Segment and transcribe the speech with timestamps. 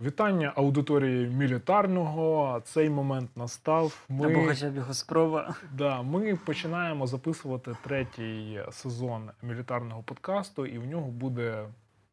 [0.00, 2.60] Вітання аудиторії мілітарного.
[2.64, 4.04] Цей момент настав.
[4.08, 5.54] Ми, Або хоча б його спроба.
[5.72, 11.68] Да, ми починаємо записувати третій сезон мілітарного подкасту, і в нього буде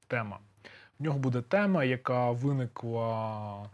[0.07, 0.39] тема.
[0.99, 3.69] В нього буде тема, яка виникла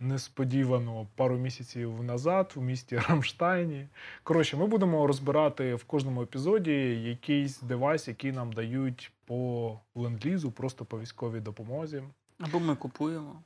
[0.00, 3.88] несподівано пару місяців назад у місті Рамштайні.
[4.22, 10.84] Коротше, ми будемо розбирати в кожному епізоді якийсь девайс, який нам дають по ленд-лізу, просто
[10.84, 12.02] по військовій допомозі.
[12.40, 13.42] Або ми купуємо.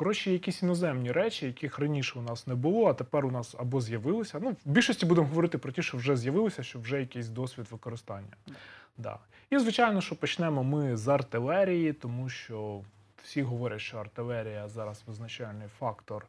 [0.00, 3.80] Коротше, якісь іноземні речі, яких раніше у нас не було, а тепер у нас або
[3.80, 4.38] з'явилися.
[4.42, 8.36] Ну, в більшості будемо говорити про ті, що вже з'явилися, що вже якийсь досвід використання.
[8.98, 9.18] Да.
[9.50, 12.80] І, звичайно, що почнемо ми з артилерії, тому що
[13.22, 16.26] всі говорять, що артилерія зараз визначальний фактор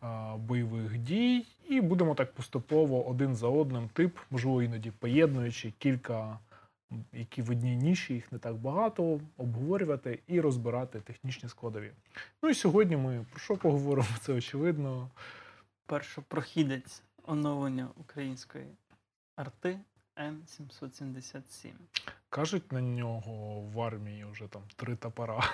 [0.00, 6.38] а, бойових дій, і будемо так поступово один за одним тип, можливо, іноді поєднуючи кілька
[7.12, 11.92] які в одній ніші, їх не так багато, обговорювати і розбирати технічні складові.
[12.42, 14.08] Ну і сьогодні ми про що поговоримо?
[14.20, 15.10] Це очевидно.
[15.86, 18.66] Першопрохідець оновлення української
[19.36, 19.78] арти
[20.16, 21.70] М777.
[22.28, 25.50] Кажуть на нього в армії вже там три топора.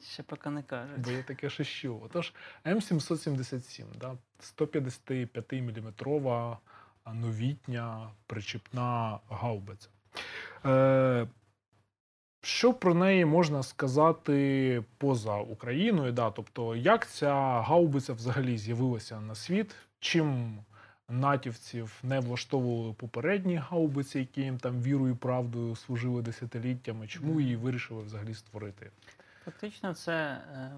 [0.00, 0.98] Ще поки не кажуть.
[0.98, 2.00] Бо я таке що.
[2.04, 2.32] Отож,
[2.64, 5.92] М777, да, 155 мм
[7.14, 9.88] новітня причіпна гаубиця.
[10.66, 11.26] Е,
[12.42, 16.12] що про неї можна сказати поза Україною?
[16.12, 16.30] Да?
[16.30, 19.74] Тобто, як ця гаубиця взагалі з'явилася на світ?
[20.00, 20.58] Чим
[21.08, 27.06] натівців не влаштовували попередні гаубиці, які їм там вірою і правдою служили десятиліттями?
[27.06, 28.90] Чому її вирішили взагалі створити?
[29.44, 30.72] Фактично, це е,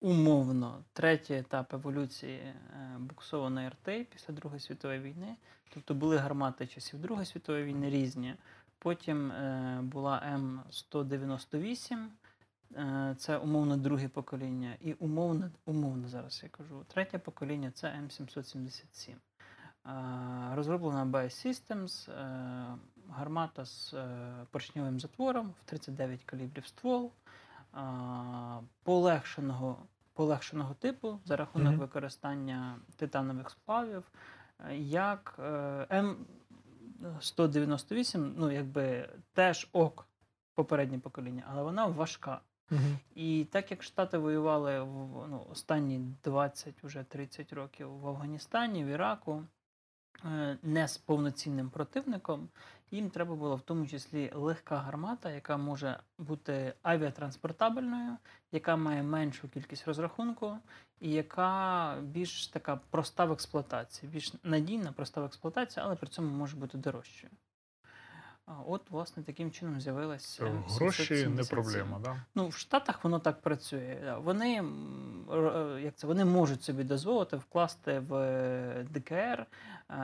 [0.00, 2.54] умовно третій етап еволюції е,
[2.98, 5.36] буксованої РТ після Другої світової війни.
[5.74, 8.34] Тобто були гармати часів Другої світової війни різні.
[8.78, 12.06] Потім е, була М198,
[12.76, 19.10] е, це умовно друге покоління, і умовно, умовно зараз я кажу, третє покоління це М777.
[19.10, 19.16] Е,
[20.54, 22.10] розроблена BS Systems,
[23.10, 23.94] гармата з
[24.50, 27.12] поршньовим затвором в 39 калібрів ствол,
[28.82, 31.80] полегшеного полегшеного типу за рахунок mm -hmm.
[31.80, 34.04] використання титанових сплавів,
[34.78, 35.36] як
[35.90, 36.26] М.
[37.20, 40.08] 198, ну якби теж ок
[40.54, 42.40] попереднє покоління, але вона важка.
[42.70, 42.80] Угу.
[43.14, 48.86] І так як Штати воювали в ну, останні 20 вже 30 років в Афганістані, в
[48.86, 49.44] Іраку,
[50.62, 52.48] не з повноцінним противником,
[52.90, 58.16] їм треба було в тому числі легка гармата, яка може бути авіатранспортабельною,
[58.52, 60.56] яка має меншу кількість розрахунку,
[61.00, 66.36] і яка більш така проста в експлуатації, більш надійна, проста в експлуатації, але при цьому
[66.36, 67.32] може бути дорожчою.
[68.66, 70.44] От, власне, таким чином з'явилася.
[70.44, 72.24] Е, гроші не проблема, да?
[72.34, 74.16] Ну, в Штатах воно так працює.
[74.22, 74.62] Вони
[75.32, 79.46] е, як це, вони можуть собі дозволити вкласти в ДКР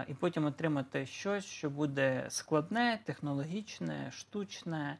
[0.08, 4.98] і потім отримати щось, що буде складне, технологічне, штучне,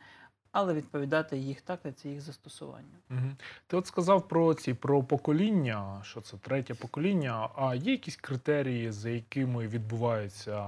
[0.54, 2.96] але відповідати їх тактиці, їх застосуванню.
[3.10, 3.30] Угу.
[3.66, 7.48] Ти от сказав про ці про покоління, що це третє покоління.
[7.56, 10.66] А є якісь критерії, за якими відбувається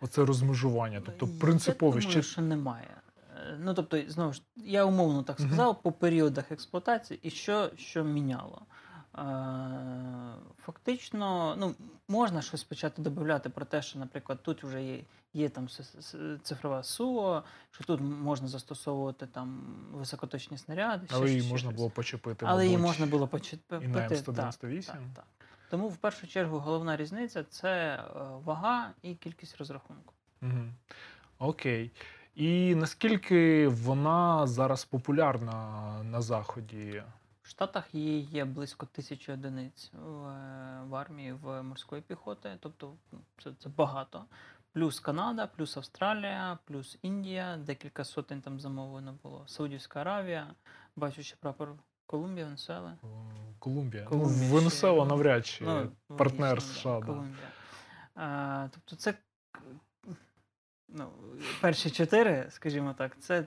[0.00, 1.02] оце розмежування?
[1.06, 2.96] Тобто принципові ще що немає.
[3.36, 5.78] Е, ну тобто, знову ж я умовно так сказав, угу.
[5.82, 8.62] по періодах експлуатації і що, що міняло.
[10.64, 11.74] Фактично, ну,
[12.08, 15.04] можна щось почати додати про те, що, наприклад, тут вже є
[15.34, 15.68] є там
[16.42, 21.06] цифрова СУО, що тут можна застосовувати там високоточні снаряди.
[21.10, 21.76] Але її можна щось.
[21.76, 22.46] було почепити.
[22.48, 23.84] Але її можна було почепити.
[23.84, 24.86] І на М198?
[24.86, 25.24] Так, так, так.
[25.70, 28.02] Тому в першу чергу головна різниця це е,
[28.44, 30.14] вага і кількість розрахунку.
[30.42, 30.64] Угу.
[31.38, 31.90] Окей.
[32.34, 37.02] І наскільки вона зараз популярна на Заході?
[37.44, 42.96] В Штатах її є близько тисячі одиниць в, е, в армії в морської піхоти, тобто
[43.12, 44.24] ну, це, це багато.
[44.72, 49.44] Плюс Канада, плюс Австралія, плюс Індія, декілька сотень там замовлено було.
[49.46, 50.54] Саудівська Аравія,
[50.96, 51.74] бачу ще прапор
[52.06, 52.96] Колумбія, Венесуела.
[53.58, 54.08] Колумбія.
[54.12, 57.00] Ну, Венесуела навряд чи ну, партнер США.
[57.00, 57.48] Да, Колумбія.
[58.14, 59.14] А, Тобто це
[60.88, 61.10] ну,
[61.60, 63.46] перші чотири, скажімо так, це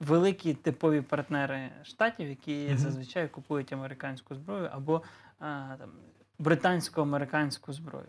[0.00, 2.76] великі типові партнери штатів, які mm -hmm.
[2.76, 5.02] зазвичай купують американську зброю або
[5.40, 5.90] а, там.
[6.38, 8.06] Британсько-американську зброю.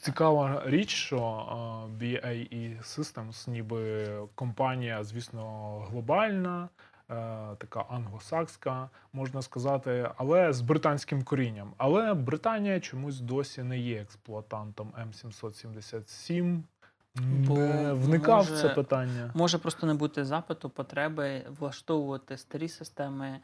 [0.00, 1.18] Цікава річ, що
[2.00, 6.68] BAE Systems, ніби компанія, звісно, глобальна,
[7.10, 7.14] е,
[7.58, 11.72] така англосакська, можна сказати, але з британським корінням.
[11.76, 16.62] Але Британія чомусь досі не є експлуатантом М777
[17.16, 19.30] Бо Не вникав в це питання.
[19.34, 23.38] Може просто не бути запиту, потреби влаштовувати старі системи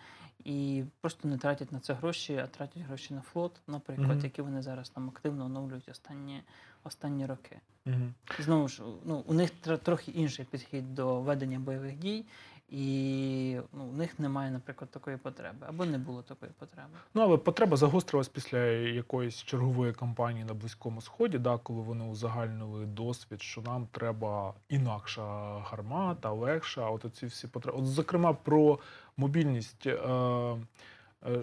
[0.45, 4.21] і просто не тратять на це гроші, а тратять гроші на флот, наприклад, Мгм.
[4.25, 6.43] які вони зараз там активно оновлюють останні,
[6.85, 7.57] останні роки.
[7.87, 8.15] Мгм.
[8.39, 12.25] Знову ж, ну, у них тр- трохи інший підхід до ведення бойових дій,
[12.69, 16.89] і ну, у них немає, наприклад, такої потреби, або не було такої потреби.
[17.15, 22.87] Ну, але потреба загострилась після якоїсь чергової кампанії на Близькому Сході, да, коли вони узагальнили
[22.87, 26.91] досвід, що нам треба інакша гармата, легша.
[26.91, 27.79] От оці всі потреби.
[27.79, 28.79] От, зокрема, про
[29.17, 29.87] мобільність.
[29.87, 29.93] Е,
[31.27, 31.43] е,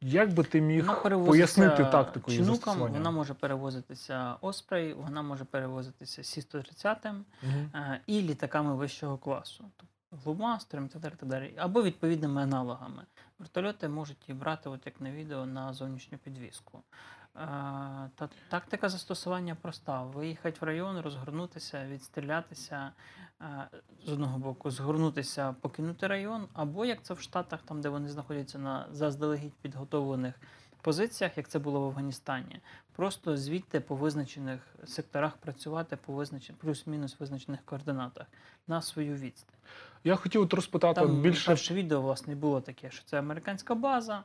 [0.00, 2.98] як би ти міг пояснити тактику її застосування?
[2.98, 7.12] вона може перевозитися Оспрей, вона може перевозитися Сі-130,
[7.42, 7.70] Мгм.
[7.74, 9.64] е, і літаками вищого класу,
[10.12, 13.02] і так далі, так далі, або відповідними аналогами.
[13.38, 16.78] Вертольоти можуть її брати, от як на відео, на зовнішню підвіску.
[16.78, 17.38] Е,
[18.14, 22.92] Та тактика застосування проста: виїхати в район, розгорнутися, відстрілятися
[23.40, 23.68] е,
[24.06, 28.58] з одного боку, згорнутися, покинути район, або як це в Штатах, там де вони знаходяться
[28.58, 30.34] на заздалегідь підготовлених
[30.80, 32.60] позиціях, як це було в Афганістані,
[32.92, 38.26] просто звідти по визначених секторах працювати по визначених плюс-мінус визначених координатах
[38.66, 39.56] на свою відстань.
[40.04, 44.22] Я хотів от розпитати Там більше перше відео власне було таке, що це американська база,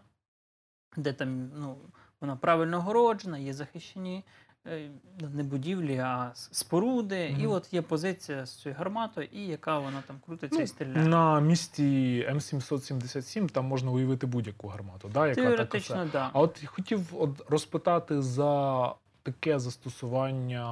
[0.98, 1.78] де там ну,
[2.22, 4.24] вона правильно огороджена, є захищені
[4.68, 4.90] е,
[5.34, 7.36] не будівлі, а споруди.
[7.40, 11.08] І от є позиція з цією гарматою, і яка вона там крутиться і Ну, стріляє.
[11.08, 11.84] на місці
[12.32, 15.42] М777 там можна уявити будь-яку гармату, да, яка.
[15.42, 16.10] Теоретично, так.
[16.12, 16.30] Да.
[16.34, 18.94] А от хотів от розпитати за
[19.26, 20.66] таке застосування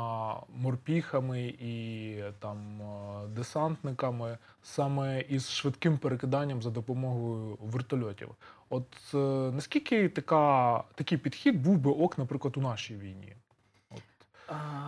[0.56, 8.30] морпіхами і там е, десантниками саме із швидким перекиданням за допомогою вертольотів.
[8.70, 9.18] От е,
[9.56, 13.36] наскільки така, такий підхід був би ок, наприклад, у нашій війні?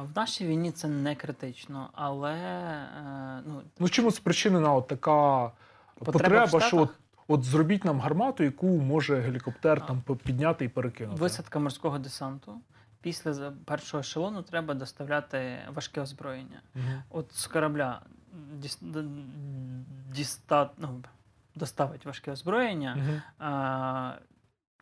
[0.01, 5.51] В нашій війні це не критично, але е, ну, Ну чому спричинена от така
[5.99, 6.89] Потреба потреба, що от,
[7.27, 11.21] от зробіть нам гармату, яку може гелікоптер там підняти і перекинути?
[11.21, 12.61] висадка морського десанту.
[13.05, 16.61] Після першого ешелону треба доставляти важке озброєння.
[16.75, 17.03] Мгм.
[17.09, 18.01] От з корабля
[18.53, 18.79] діс,
[20.09, 21.03] діста, ну,
[21.55, 23.21] доставить важке озброєння Мгм.
[23.39, 24.13] а,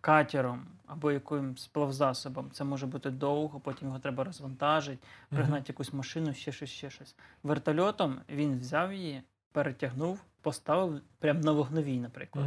[0.02, 2.52] катером або якимсь плавзасобом.
[2.52, 7.16] Це може бути довго, потім його треба розвантажити, пригнати якусь машину, ще щось, ще щось.
[7.44, 9.22] Вертольотом він взяв її,
[9.52, 12.46] перетягнув, поставив прямо на вогновій, наприклад.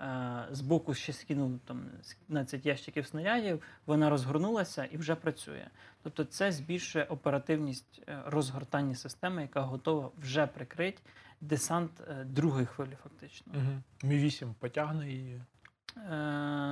[0.00, 1.86] Е, Збоку ще скинув там
[2.26, 5.66] 15 ящиків снарядів, вона розгорнулася і вже працює.
[6.02, 11.02] Тобто це збільшує оперативність е, розгортання системи, яка готова вже прикрити
[11.40, 13.52] десант е, другої хвилі, фактично.
[13.54, 13.82] Мгм.
[14.02, 15.40] Мі 8 потягне її.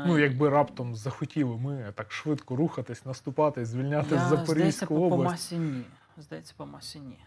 [0.07, 5.25] Ну, якби раптом захотіли ми так швидко рухатись, наступати, звільняти я, здається, Запорізьку по, по
[5.25, 5.85] масі ні.
[6.17, 7.19] Здається, по масі ні.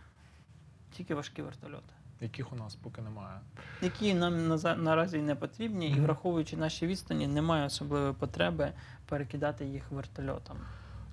[0.92, 1.94] Тільки важкі вертольоти.
[2.26, 3.40] Яких у нас поки немає.
[3.82, 8.72] Які нам наза- наразі не потрібні, і враховуючи наші відстані, немає особливої потреби
[9.06, 10.58] перекидати їх вертольотом.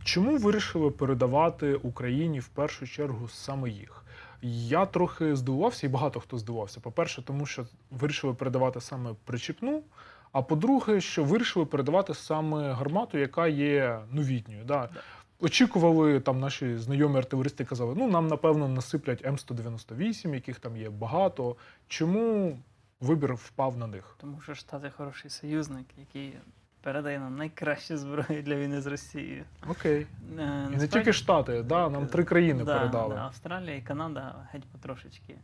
[0.04, 4.04] Чому вирішили передавати Україні в першу чергу саме їх?
[4.42, 6.80] Я трохи здивувався, і багато хто здивувався.
[6.80, 9.82] По-перше, тому що вирішили передавати саме причіпну.
[10.32, 14.64] А по-друге, що вирішили передавати саме гармату, яка є новітньою.
[14.64, 14.88] Да.
[15.44, 21.56] Очікували там наші знайомі артилеристи казали, ну нам напевно насиплять М198, яких там є багато.
[21.88, 22.58] Чому
[23.00, 24.16] вибір впав на них?
[24.20, 26.34] Тому що Штати хороший союзник, який
[26.82, 29.44] передає нам найкращу зброю для війни з Росією.
[29.68, 30.06] Окей.
[30.38, 33.14] Е, І не тільки Штати, да, нам три країни да, передали.
[33.14, 35.34] Да, Австралія і Канада геть потрошечки.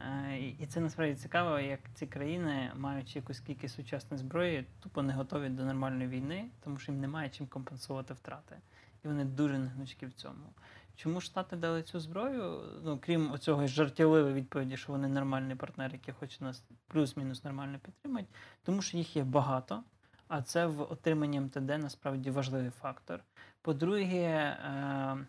[0.00, 5.12] Е, І це насправді цікаво, як ці країни, маючи якусь кількість сучасної зброї, тупо не
[5.12, 8.56] готові до нормальної війни, тому що їм немає чим компенсувати втрати.
[9.04, 10.54] І вони дуже негнучкі в цьому.
[10.96, 12.62] Чому Штати дали цю зброю?
[12.84, 18.26] Ну, крім оцього жартівливої відповіді, що вони нормальний партнер, який хоче нас плюс-мінус нормально підтримати,
[18.62, 19.82] тому що їх є багато,
[20.28, 23.20] а це в отриманні МТД насправді важливий фактор.
[23.62, 25.26] По-друге, е,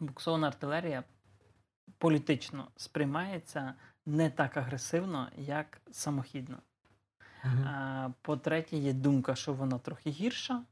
[0.00, 1.04] буксована артилерія
[1.98, 3.74] політично сприймається
[4.06, 6.58] не так агресивно, як самохідно.
[7.44, 10.62] Е, По-третє, є думка, що вона трохи гірша.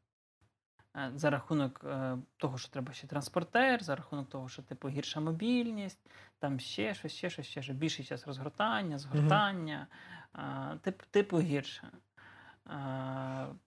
[0.96, 5.20] Е, За рахунок е, того, що треба ще транспортер, за рахунок того, що типу гірша
[5.20, 7.76] мобільність, там ще щось, ще щось, ще щось.
[7.76, 9.86] більший час розгортання, згортання,
[10.34, 11.90] е, тип, типу гірше.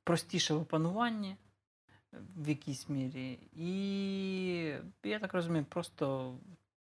[0.03, 1.37] Простіше в опануванні
[2.35, 3.39] в якійсь мірі.
[3.53, 3.69] І
[5.03, 6.35] я так розумію, просто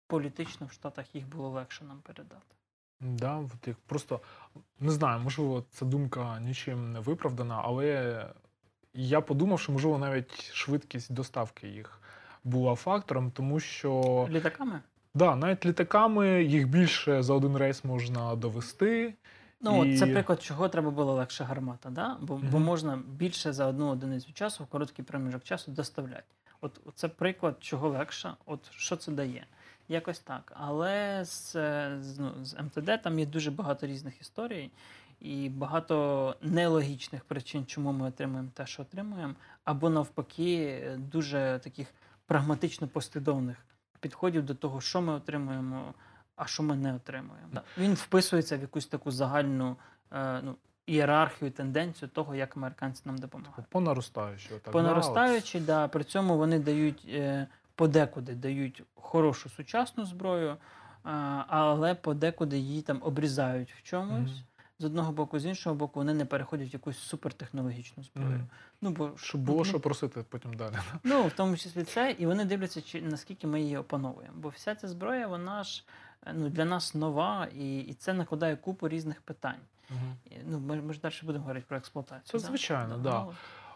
[0.06, 2.56] політично в Штатах їх було легше нам передати.
[3.00, 4.20] Да, от як просто
[4.80, 8.26] не знаю, можливо, ця думка нічим не виправдана, але
[8.96, 12.00] я подумав, що можливо навіть швидкість доставки їх
[12.44, 14.80] була фактором, тому що Літаками?
[15.14, 19.14] Да, навіть літаками їх більше за один рейс можна довести.
[19.60, 22.16] Ну, І- це приклад, чого треба було легше гармата, да?
[22.20, 26.24] бо, бо можна більше за одну одиницю часу в короткий проміжок часу доставляти.
[26.60, 29.46] От це приклад, чого легше, от що це дає.
[29.88, 30.52] Якось так.
[30.56, 34.70] Але з, е, з, ну, з МТД там є дуже багато різних історій
[35.20, 41.94] і багато нелогічних причин, чому ми отримуємо те, що отримуємо, або навпаки, дуже таких
[42.26, 43.56] прагматично послідовних
[44.00, 45.94] підходів до того, що ми отримуємо,
[46.36, 47.48] а що ми не отримуємо.
[47.78, 49.76] Він вписується в якусь таку загальну
[50.12, 50.56] е, ну,
[50.86, 53.66] ієрархію, тенденцію того, як американці нам допомагають.
[53.70, 54.54] По наростаючій.
[54.54, 60.56] Отак, По да, да, при цьому вони дають е, подекуди дають хорошу сучасну зброю, е,
[61.48, 64.30] але подекуди її там обрізають в чомусь.
[64.30, 64.42] Мгм.
[64.78, 68.28] З одного боку, з іншого боку, вони не переходять в якусь супертехнологічну зброю.
[68.30, 68.46] Мгм.
[68.80, 70.74] Ну, бо Щоб було ну, що просити потім далі.
[71.04, 74.34] Ну, в тому числі це, і вони дивляться, чи наскільки ми її опановуємо.
[74.36, 75.84] Бо вся ця зброя, вона ж
[76.26, 79.60] е, ну, для нас нова, і, і це накладає купу різних питань.
[80.24, 82.40] І, Ну, ми, ми ж далі будемо говорити про експлуатацію.
[82.40, 83.26] Це звичайно, Ну, да.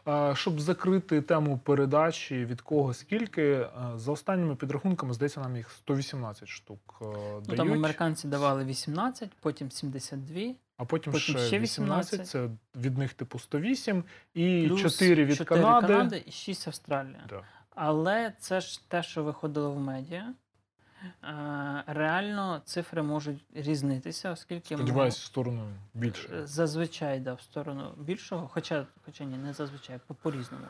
[0.06, 5.70] ну, Щоб закрити тему передачі, від кого скільки, е, за останніми підрахунками, здається, нам їх
[5.70, 11.46] 118 штук е, Ну, дають, там американці давали 18, потім 72, а потім, потім ще
[11.46, 12.28] ще 18, 18.
[12.28, 12.48] це
[12.80, 15.86] від них типу 108, і плюс 4 від 4 Канади.
[15.86, 17.20] Канади і 6 Австралія.
[17.28, 17.42] Да.
[17.70, 20.34] Але це ж те, що виходило в медіа.
[21.24, 26.46] Е, Реально цифри можуть різнитися, оскільки Сподіваюсь, в сторону більше.
[26.46, 30.66] Зазвичай да, в сторону більшого, хоча, хоча ні, не зазвичай, по- по-різному.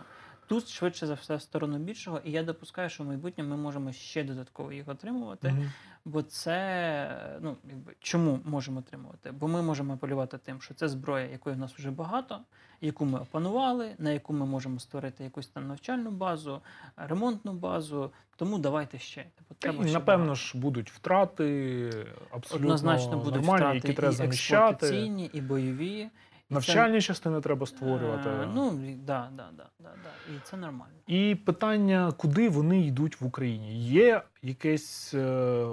[0.50, 3.92] Тут швидше за все в сторону більшого, і я допускаю, що в майбутньому ми можемо
[3.92, 5.48] ще додатково їх отримувати.
[5.48, 5.72] Мгм.
[6.04, 9.30] Бо це ну якби чому можемо отримувати?
[9.30, 12.40] Бо ми можемо апелювати тим, що це зброя, якої в нас вже багато,
[12.80, 16.60] яку ми опанували, на яку ми можемо створити якусь там навчальну базу,
[16.96, 18.10] ремонтну базу.
[18.36, 19.22] Тому давайте ще.
[19.22, 20.34] Типу, треба ще напевно багато.
[20.34, 26.10] ж будуть втрати абсолютно однозначно будуть нормальні, втрати які треба і експлуатаційні, і бойові.
[26.50, 28.28] Навчальні частини треба створювати.
[28.28, 28.70] Е, Ну,
[29.06, 30.34] да, да, да, да, да.
[30.34, 30.92] І це нормально.
[31.06, 33.80] І питання, куди вони йдуть в Україні?
[33.84, 35.66] Є якесь е,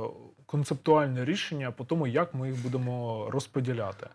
[0.46, 4.08] концептуальне рішення по тому, як ми їх будемо розподіляти.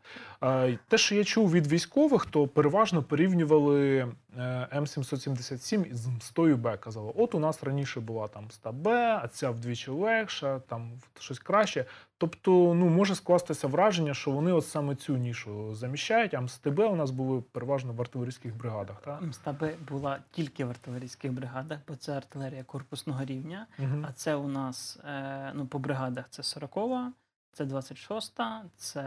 [0.89, 3.99] Те, що я чув від військових, то переважно порівнювали
[4.37, 6.77] е, М777 із М100 Б.
[6.77, 8.91] Казали, от у нас раніше була там 100 Б,
[9.23, 11.85] а ця вдвічі легша, там щось краще.
[12.19, 16.97] Тобто, ну може скластися враження, що вони от саме цю нішу заміщають, а МСТБ у
[16.97, 19.03] нас були переважно в артилерійських бригадах.
[19.05, 19.23] Так?
[19.23, 23.67] МСТБ була тільки в артилерійських бригадах, бо це артилерія корпусного рівня.
[23.79, 24.07] Мгм.
[24.09, 27.13] А це у нас е, ну, по бригадах це 40-та,
[27.53, 29.01] це 26-та, це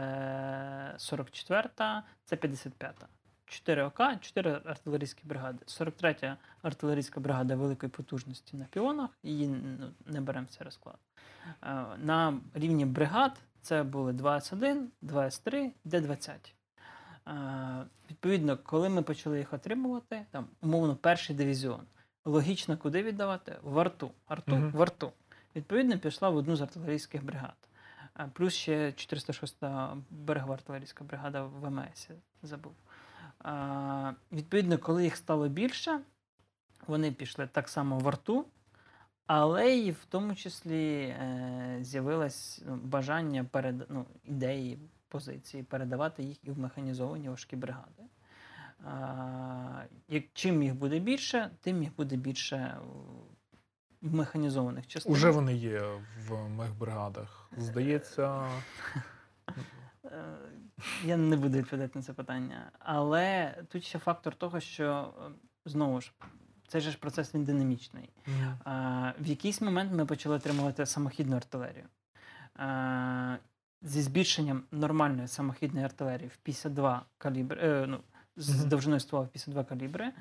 [0.98, 3.06] 44-та, це 55-та.
[3.46, 5.58] 4 ОК, 4 артилерійські бригади.
[5.66, 10.96] 43-я артилерійська бригада великої потужності на піонах, її ну, не беремо в цей розклад.
[11.62, 16.30] Е, На рівні бригад це були 2С1, 2С3, Д-20.
[17.28, 21.80] Е, Відповідно, коли ми почали їх отримувати, там, умовно, перший дивізіон,
[22.24, 23.56] логічно куди віддавати?
[23.62, 24.10] В арту.
[24.26, 24.70] арту Мгм.
[24.70, 25.12] В арту.
[25.56, 27.56] Відповідно, пішла в одну з артилерійських бригад.
[28.32, 32.08] Плюс ще 406-та берегова артилерійська бригада в МС,
[32.42, 32.74] забув.
[34.32, 36.00] Відповідно, коли їх стало більше,
[36.86, 38.46] вони пішли так само в арту,
[39.26, 46.44] але і в тому числі е, з'явилось ну, бажання перед ну, ідеї, позиції передавати їх
[46.44, 48.02] і в механізовані важкі бригади.
[50.08, 52.78] Як, чим їх буде більше, тим їх буде більше
[54.02, 55.16] механізованих частинах.
[55.18, 55.82] Уже вони є
[56.28, 57.50] в мехбригадах.
[57.56, 58.44] Здається,
[60.04, 60.24] Е,
[61.04, 62.70] Я не буду відповідати на це питання.
[62.78, 65.30] Але тут ще фактор того, що е,
[65.64, 66.12] знову ж
[66.68, 68.10] цей же ж процес він динамічний.
[68.64, 71.84] А, В якийсь момент ми почали отримувати самохідну артилерію.
[72.56, 73.36] А,
[73.82, 78.00] Зі збільшенням нормальної самохідної артилерії в 52 калібри, е, ну,
[78.36, 80.12] з довжиною ствола в 52 калібри,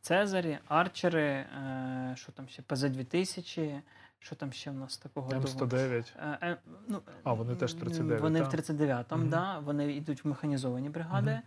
[0.00, 3.80] Цезарі, Арчери, е, що там ще, ПЗ-2000,
[4.18, 5.30] що там ще в нас такого?
[5.30, 6.12] М109.
[6.18, 6.56] Е, е,
[6.88, 8.44] ну, А, вони теж м, 39, Вони та?
[8.48, 9.30] в 39-му, Мгм.
[9.30, 11.40] да, вони йдуть в механізовані бригади.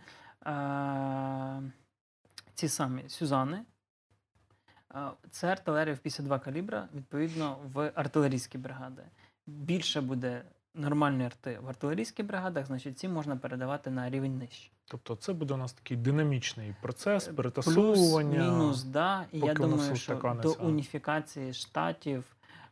[0.46, 1.62] Е,
[2.54, 3.64] ці самі Сюзани.
[5.30, 9.02] Це артилерія в 52 калібра, відповідно, в артилерійські бригади.
[9.46, 10.42] Більше буде
[10.74, 14.70] нормальної арти в артилерійських бригадах, значить, ці можна передавати на рівень нижче.
[14.88, 18.38] Тобто це буде у нас такий динамічний процес, Е, перетасовування.
[18.38, 19.26] Плюс, мінус, да.
[19.32, 22.24] І я думаю, що до уніфікації штатів,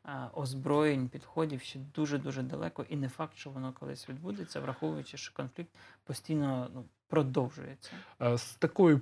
[0.05, 2.85] е, озброєнь, підходів ще дуже-дуже далеко.
[2.89, 5.71] І не факт, що воно колись відбудеться, враховуючи, що конфлікт
[6.05, 7.91] постійно ну, продовжується.
[8.23, 9.01] Е, З такою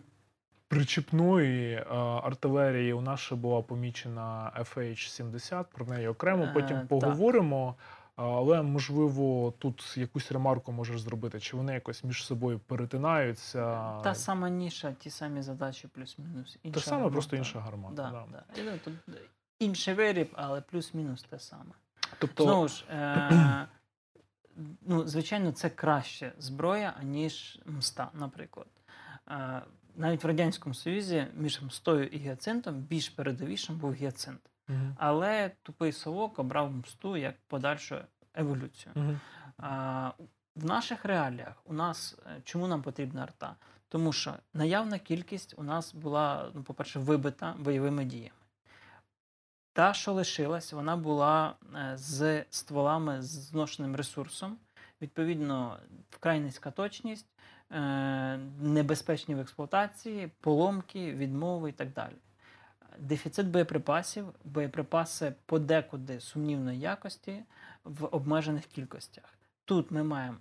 [0.68, 1.84] причіпної
[2.22, 6.88] артилерії у нас ще була помічена FH-70, про неї окремо потім так.
[6.88, 7.74] поговоримо.
[7.78, 13.90] А, Але можливо, тут якусь ремарку можеш зробити, чи вони якось між собою перетинаються.
[14.02, 16.52] Та сама ніша, ті самі задачі, плюс-мінус.
[16.52, 17.12] Те Інша саме, гармата.
[17.12, 17.94] просто інша гармата.
[17.94, 18.62] Да, да.
[18.64, 18.78] да.
[18.78, 18.94] Тут
[19.58, 21.72] інший виріб, але плюс-мінус те саме.
[22.18, 23.66] Тобто, Знову ж, е-
[24.86, 28.68] ну, звичайно, це краще зброя, аніж мста, наприклад.
[29.30, 29.62] Е-
[29.96, 34.40] навіть в Радянському Союзі між мстою і гіацинтом більш передовішим був гіацинт.
[34.96, 37.96] Але тупий совок обрав мсту як подальшу
[38.34, 38.94] еволюцію.
[39.58, 40.10] А,
[40.56, 43.56] в наших реаліях у нас е, чому нам потрібна арта?
[43.88, 48.30] Тому що наявна кількість у нас була, ну, по-перше, вибита бойовими діями.
[49.72, 54.56] Та, що лишилась, вона була е, з стволами з зношеним ресурсом.
[55.02, 55.76] Відповідно,
[56.10, 57.26] вкрай низька точність,
[57.70, 62.16] е, небезпечні в експлуатації, поломки, відмови і так далі.
[62.98, 67.44] Дефіцит боєприпасів, боєприпаси подекуди сумнівної якості
[67.84, 69.24] в обмежених кількостях.
[69.64, 70.36] Тут ми маємо,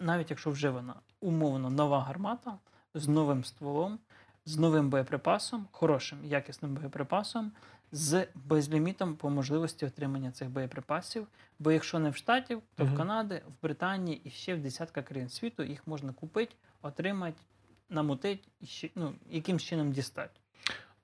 [0.00, 2.58] навіть якщо вживана умовно нова гармата
[2.94, 3.98] з новим стволом,
[4.44, 7.52] з новим боєприпасом, хорошим якісним боєприпасом,
[7.92, 11.26] з безлімітом по можливості отримання цих боєприпасів.
[11.58, 12.94] Бо якщо не в Штатів, то Мгм.
[12.94, 17.40] в Канаді, в Британії і ще в десятка країн світу їх можна купити, отримати,
[17.88, 20.40] намутити і ще, ну, яким чином дістати.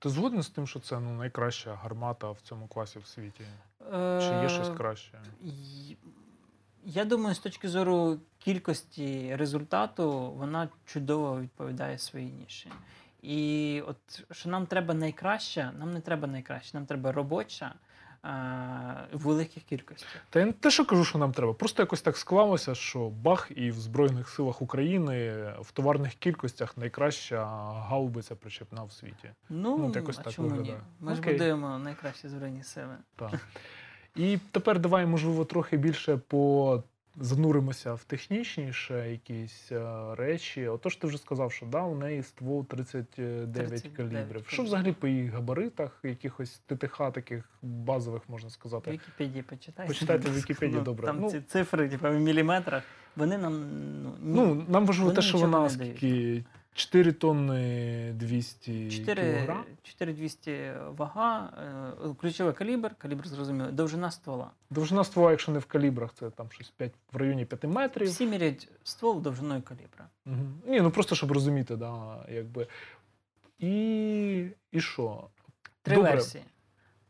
[0.03, 3.43] Ти згоден з тим, що це ну, найкраща гармата в цьому класі в світі?
[3.91, 5.19] Чи є щось Е, краще?
[6.85, 12.71] Я думаю, з точки зору кількості результату, вона чудово відповідає своїй ніші.
[13.21, 17.73] І от що нам треба найкраще, нам не треба найкраще, нам треба робоча
[18.23, 20.09] в великих кількостях.
[20.29, 21.53] Та я не те, що кажу, що нам треба.
[21.53, 27.45] Просто якось так склалося, що бах і в Збройних силах України в товарних кількостях найкраща
[27.89, 29.29] гаубиця причепна в світі.
[29.49, 30.71] Ну, Ну, якось а так чому ні?
[30.99, 32.95] Ми Ми ж будуємо найкращі збройні сили.
[33.15, 33.33] Так.
[34.15, 36.83] І тепер давай, можливо, трохи більше по.
[37.19, 40.67] Зануримося в технічніше якісь е, речі.
[40.67, 44.43] Отож, ти вже сказав, що да, у неї ствол 39, 39 калібрів.
[44.47, 48.91] Що взагалі по її габаритах, якихось ТТХ таких базових, можна В сказати.
[48.91, 49.87] Вікіпедії почитайте.
[49.87, 50.37] Почитайте в.
[50.37, 51.05] Вікіпедії, Ну, добре.
[51.07, 52.83] Там Ну, ці цифри, типу, в міліметрах,
[53.15, 53.53] вони нам
[54.03, 55.97] ну, ні, Ну, нам важливо Вони те, що нічого вона не дають.
[55.97, 59.65] скільки 4 тонни 200 4, кілограм.
[59.83, 61.49] 4200 вага,
[62.05, 64.51] е, ключовий калібр, калібр зрозуміло, довжина ствола.
[64.69, 68.07] Довжина ствола, якщо не в калібрах, це там щось 5, в районі 5 метрів.
[68.07, 70.09] Всі мірять ствол довжиною калібра.
[70.25, 70.45] Угу.
[70.67, 72.67] Ні, ну просто щоб розуміти, да, якби.
[73.59, 75.27] І, і що?
[75.81, 76.11] Три Добре.
[76.11, 76.43] версії.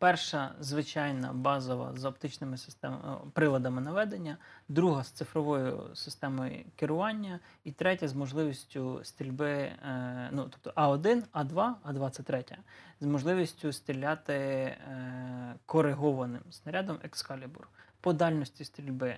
[0.03, 4.37] Перша звичайна базова з оптичними системами приладами наведення,
[4.69, 11.73] друга з цифровою системою керування, і третя з можливістю стрільби, е, ну тобто А1, А2,
[11.83, 12.57] А2 це третя,
[12.99, 17.65] з можливістю стріляти е, коригованим снарядом Excalibur.
[18.01, 19.15] По дальності стрільби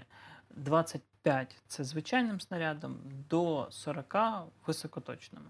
[0.49, 2.97] 25 це звичайним снарядом,
[3.29, 4.15] до 40
[4.67, 5.45] високоточними.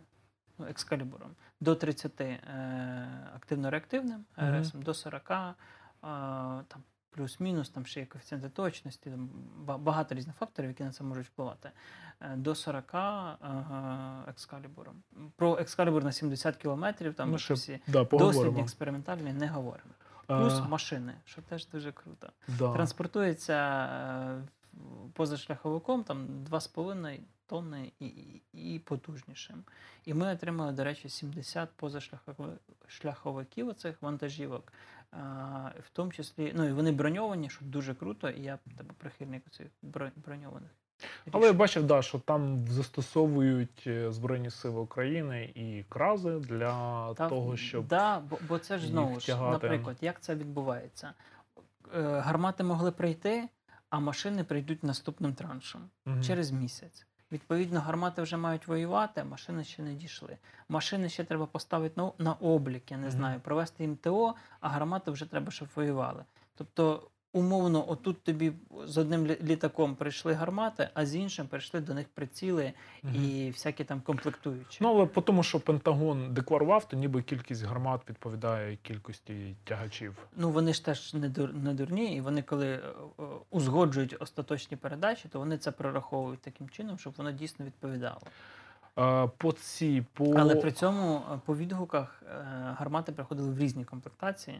[0.58, 1.36] Ну, екскалібуром.
[1.60, 2.40] До 30 е,
[3.36, 4.62] активно-реактивним Мгм.
[4.62, 5.54] РС, до 40 е,
[6.02, 9.30] там, плюс-мінус, там ще є коефіцієнти точності, там
[9.80, 11.72] багато різних факторів, які на це можуть впливати.
[12.22, 13.38] Е, до 40 е,
[14.30, 15.04] екскалібуром.
[15.36, 19.92] Про екскалібур на 70 кілометрів, там ми ще всі Да, дослідні експериментальні не говоримо.
[20.28, 22.30] А, Плюс машини, що теж дуже круто.
[22.48, 22.74] да.
[22.74, 24.42] Транспортується е,
[25.14, 29.64] позашляховиком там 2,5 тонни і, і, і потужнішим.
[30.06, 34.74] І ми отримали, до речі, 70 позашляховиків оцих вантажівок.
[35.80, 39.68] В тому числі, ну і вони броньовані, що дуже круто, і я тебе прихильник цих
[40.16, 40.70] броньованих.
[41.32, 47.30] Але я бачив, да, що там застосовують е, Збройні Сили України і крази для Та,
[47.30, 47.88] того, щоб.
[47.88, 51.14] Да, бо, бо це ж знову ж, наприклад, як це відбувається?
[51.96, 53.50] Е, Гармати могли прийти,
[53.90, 55.90] а машини прийдуть наступним траншем.
[56.06, 56.24] Мгм.
[56.24, 57.06] через місяць.
[57.36, 60.38] Відповідно, гармати вже мають воювати, а машини ще не дійшли.
[60.70, 65.12] Машини ще треба поставити на, на облік, я не знаю, провести їм ТО, а гармати
[65.12, 66.24] вже треба, щоб воювали.
[66.56, 68.52] Тобто, умовно, отут тобі
[68.86, 72.74] з одним літаком прийшли гармати, а з іншим прийшли до них приціли
[73.14, 74.78] і всякі там комплектуючі.
[74.82, 80.18] Ну, але по тому, що Пентагон декларував, то ніби кількість гармат відповідає кількості тягачів.
[80.36, 82.82] Ну, вони ж теж не, дур, не дурні, і вони, коли е,
[83.50, 88.22] узгоджують остаточні передачі, то вони це прораховують таким чином, щоб воно дійсно відповідало.
[88.98, 90.34] Е, По ці, по...
[90.38, 92.24] Але при цьому е, по відгуках
[92.78, 94.60] гармати приходили в різні комплектації,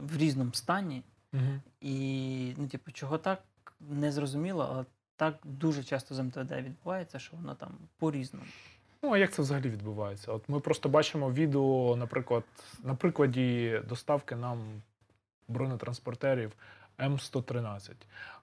[0.00, 1.02] в різному стані.
[1.34, 1.60] Мгм.
[1.80, 3.42] І, ну, типу, чого так
[3.80, 4.84] не зрозуміло, але
[5.16, 8.46] так дуже часто з МТД відбувається, що воно там по-різному.
[9.02, 10.32] Ну, а як це взагалі відбувається?
[10.32, 12.44] От ми просто бачимо відео, наприклад,
[12.82, 14.82] на прикладі доставки нам
[15.48, 16.52] бронетранспортерів
[16.98, 17.90] М113.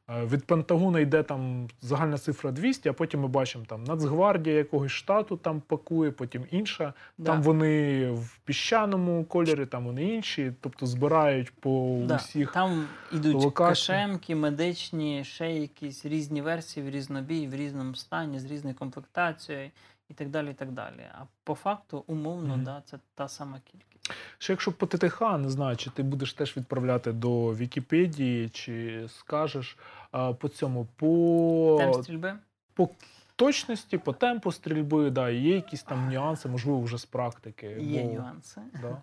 [0.09, 4.91] Е, Від Пентагона йде там загальна цифра 200, а потім ми бачимо там Нацгвардія якогось
[4.91, 6.93] штату там пакує, потім інша.
[7.25, 12.51] Там вони в піщаному кольорі, там вони інші, тобто збирають по Да, усіх.
[12.51, 18.75] Там ідуть кашемки, медичні, ще якісь різні версії в різнобій, в різному стані, з різною
[18.75, 19.71] комплектацією
[20.09, 20.51] і так далі.
[20.51, 21.05] і так далі.
[21.13, 22.63] А по факту, умовно, Мгм.
[22.63, 23.90] да, це та сама кількість.
[24.37, 29.77] Ще якщо по ТТХ, не знаю, чи ти будеш теж відправляти до Вікіпедії, чи скажеш
[30.11, 32.33] а, по цьому, по Темп стрільби?
[32.73, 32.89] по
[33.35, 37.67] точності, по темпу стрільби, да, є якісь там нюанси, можливо, вже з практики.
[37.79, 38.61] Є бо- нюанси.
[38.81, 39.01] Да.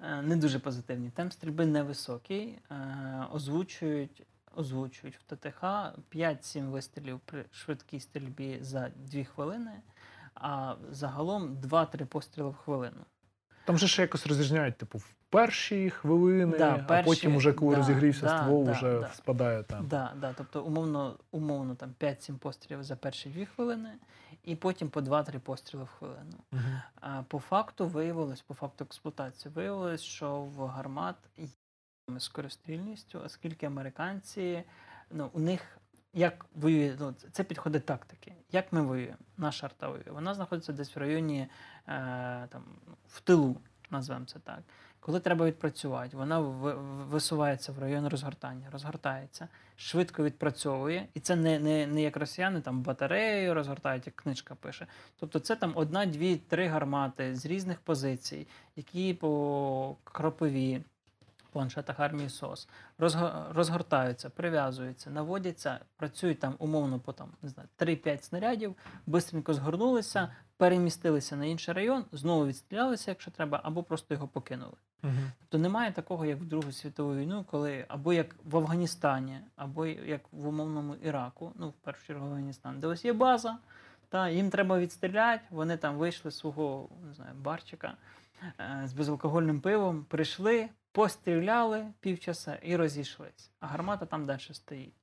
[0.00, 1.10] Е, Не дуже позитивні.
[1.10, 2.58] Темп стрільби невисокий.
[2.70, 4.22] Е, Озвучують,
[4.56, 5.62] озвучують в ТТХ
[6.14, 9.72] 5-7 вистрілів при швидкій стрільбі за 2 хвилини,
[10.34, 13.00] а загалом 2-3 постріли в хвилину.
[13.64, 17.76] Там же ще якось розрізняють, типу, в перші хвилини, Да, а потім, уже коли да,
[17.76, 19.10] розігрівся да, ствол, да, вже да.
[19.14, 19.88] спадає темп.
[19.88, 23.92] Да, да, тобто умовно, умовно там 5-7 пострілів за перші 2 хвилини,
[24.44, 26.36] і потім по 2-3 постріли в хвилину.
[26.52, 26.80] Мгм.
[27.00, 31.46] А по факту виявилось, по факту експлуатації, виявилось, що в гармат є
[32.08, 34.64] з скорострільністю, оскільки американці,
[35.10, 35.78] ну, у них
[36.14, 38.32] як воює, ну, це підходить тактики.
[38.52, 39.16] Як ми воюємо?
[39.36, 40.10] Наша арта воює.
[40.10, 41.48] Вона знаходиться десь в районі е,
[42.48, 42.62] там,
[43.08, 43.56] в тилу,
[43.90, 44.60] назвемо це так.
[45.00, 51.36] Коли треба відпрацювати, вона ви- ви- висувається в район розгортання, розгортається, швидко відпрацьовує, і це
[51.36, 54.86] не, не, не як росіяни там батарею розгортають, як книжка пише.
[55.20, 58.46] Тобто це там одна, дві, три гармати з різних позицій,
[58.76, 60.82] які по кропові
[61.54, 68.24] планшетах армії СОС розго- розгортаються, прив'язуються, наводяться, працюють там умовно по там, не знаю, 3-5
[68.24, 74.76] снарядів, бистренько згорнулися, перемістилися на інший район, знову відстрілялися, якщо треба, або просто його покинули.
[75.02, 75.32] Мгм.
[75.38, 80.20] Тобто немає такого, як в Другу світову війну, коли або як в Афганістані, або як
[80.32, 83.58] в умовному Іраку, ну в першу чергу Афганістан, де ось є база,
[84.08, 87.96] та їм треба відстріляти, вони там вийшли з свого не знаю, барчика
[88.84, 93.50] з безалкогольним пивом, прийшли, постріляли півчаса і розійшлись.
[93.60, 94.94] А гармата там далі стоїть.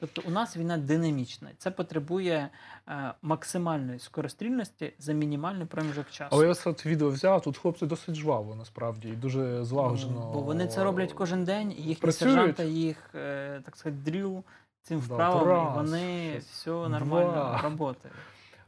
[0.00, 1.50] Тобто у нас війна динамічна.
[1.58, 2.48] Це потребує
[2.88, 6.28] е, максимальної скорострільності за мінімальний проміжок часу.
[6.32, 10.12] Але я от відео взяв, тут хлопці досить жваво, насправді, і дуже злагоджено.
[10.20, 12.34] Ну, Бо вони це роблять кожен день, і їхні Працюють.
[12.34, 14.44] сержанти їх, е, так сказати, дріл
[14.82, 17.60] цим Да, раз, і вони щось, все нормально два.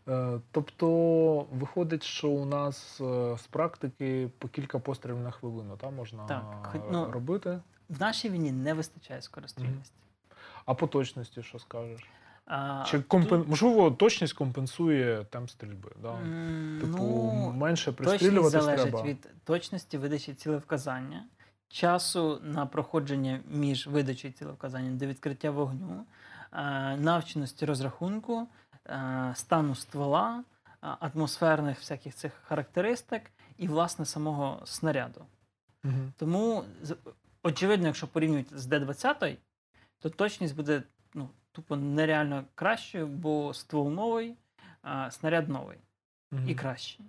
[0.08, 5.90] Е, Тобто виходить, що у нас е, з практики по кілька пострілів на хвилину та,
[5.90, 7.60] можна Так, ну, робити.
[7.88, 9.96] В нашій війні не вистачає скорострільності.
[10.66, 12.08] А по точності що скажеш?
[12.46, 15.90] А, Чи тут, можливо точність компенсує темп стрільби?
[16.02, 16.16] Да?
[16.80, 19.02] Типу, ну, менше точність пристрілюватись залежить треба.
[19.02, 21.24] від точності видачі цілевказання,
[21.68, 26.04] часу на проходження між видачею цілевказанням до відкриття вогню,
[26.52, 28.48] е, навченості розрахунку,
[29.34, 35.24] стану ствола, е, атмосферних всяких цих характеристик і, власне, самого снаряду.
[35.82, 36.12] Мгм.
[36.16, 36.64] Тому,
[37.42, 39.36] очевидно, якщо порівнювати з Д-20,
[39.98, 40.82] то точність буде
[41.14, 44.36] ну, тупо нереально кращою, бо ствол новий,
[44.82, 45.78] а снаряд новий
[46.30, 46.48] Мгм.
[46.48, 47.06] і кращий.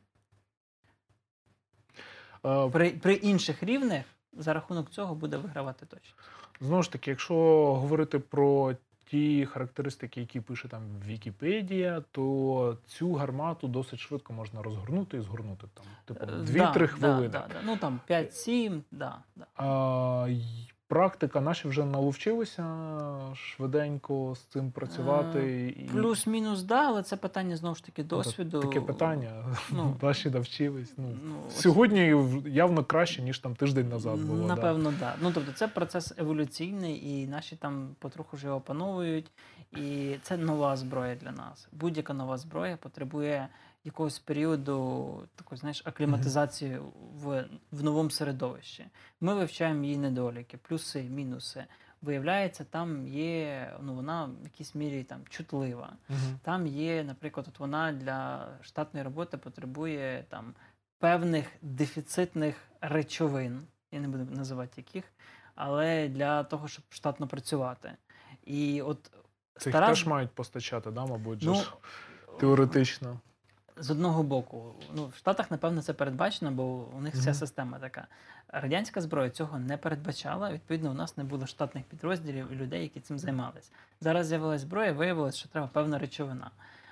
[2.45, 6.15] Е, При, при інших рівнях за рахунок цього буде вигравати точність.
[6.62, 7.33] Знову ж таки, якщо
[7.75, 8.75] говорити про
[9.13, 15.67] ті характеристики, які пише там Вікіпедія, то цю гармату досить швидко можна розгорнути і згорнути
[15.73, 17.28] там, типу, Е, 2-3 да, хвилини.
[17.28, 17.60] Да, да.
[17.65, 19.45] Ну там 5-7, да, да.
[19.56, 20.28] А,
[20.88, 22.65] практика наші вже наловчилися
[23.36, 25.67] швиденько з цим працювати.
[25.80, 25.84] і...
[25.89, 28.60] Плюс-мінус, да, але це питання знову ж таки Ну, досвіду.
[28.60, 29.46] Таке питання.
[29.72, 30.93] Ну, Наші навчились.
[30.98, 34.48] Ну, Ну, Сьогодні в- явно краще, ніж там тиждень назад було.
[34.48, 35.00] Напевно, так.
[35.00, 35.15] Да.
[35.22, 39.32] Ну, тобто це процес еволюційний, і наші там потроху вже опановують.
[39.72, 41.67] І це нова зброя для нас.
[41.72, 43.48] Будь-яка нова зброя потребує
[43.84, 46.80] якогось періоду такої, знаєш, акліматизації
[47.15, 48.86] в, в новому середовищі.
[49.22, 51.65] Ми вивчаємо її недоліки, плюси, мінуси.
[52.02, 55.93] Виявляється, там є, ну вона в якійсь мірі там чутлива.
[56.10, 56.39] Мгм.
[56.41, 60.54] Там є, наприклад, от вона для штатної роботи потребує там
[61.00, 65.04] певних дефіцитних речовин, я не буду називати яких,
[65.56, 67.91] але для того, щоб штатно працювати.
[68.43, 69.12] І от
[69.58, 71.63] Це їх стара теж мають постачати, да, мабуть, ну,
[72.39, 73.19] теоретично.
[73.77, 76.63] З одного боку, ну в Штатах, напевно, це передбачено, бо
[76.97, 78.07] у них вся система така.
[78.47, 80.51] Радянська зброя цього не передбачала.
[80.51, 83.71] Відповідно, у нас не було штатних підрозділів і людей, які цим займалися.
[84.01, 86.51] Зараз з'явилася зброя, виявилось, що треба певна речовина.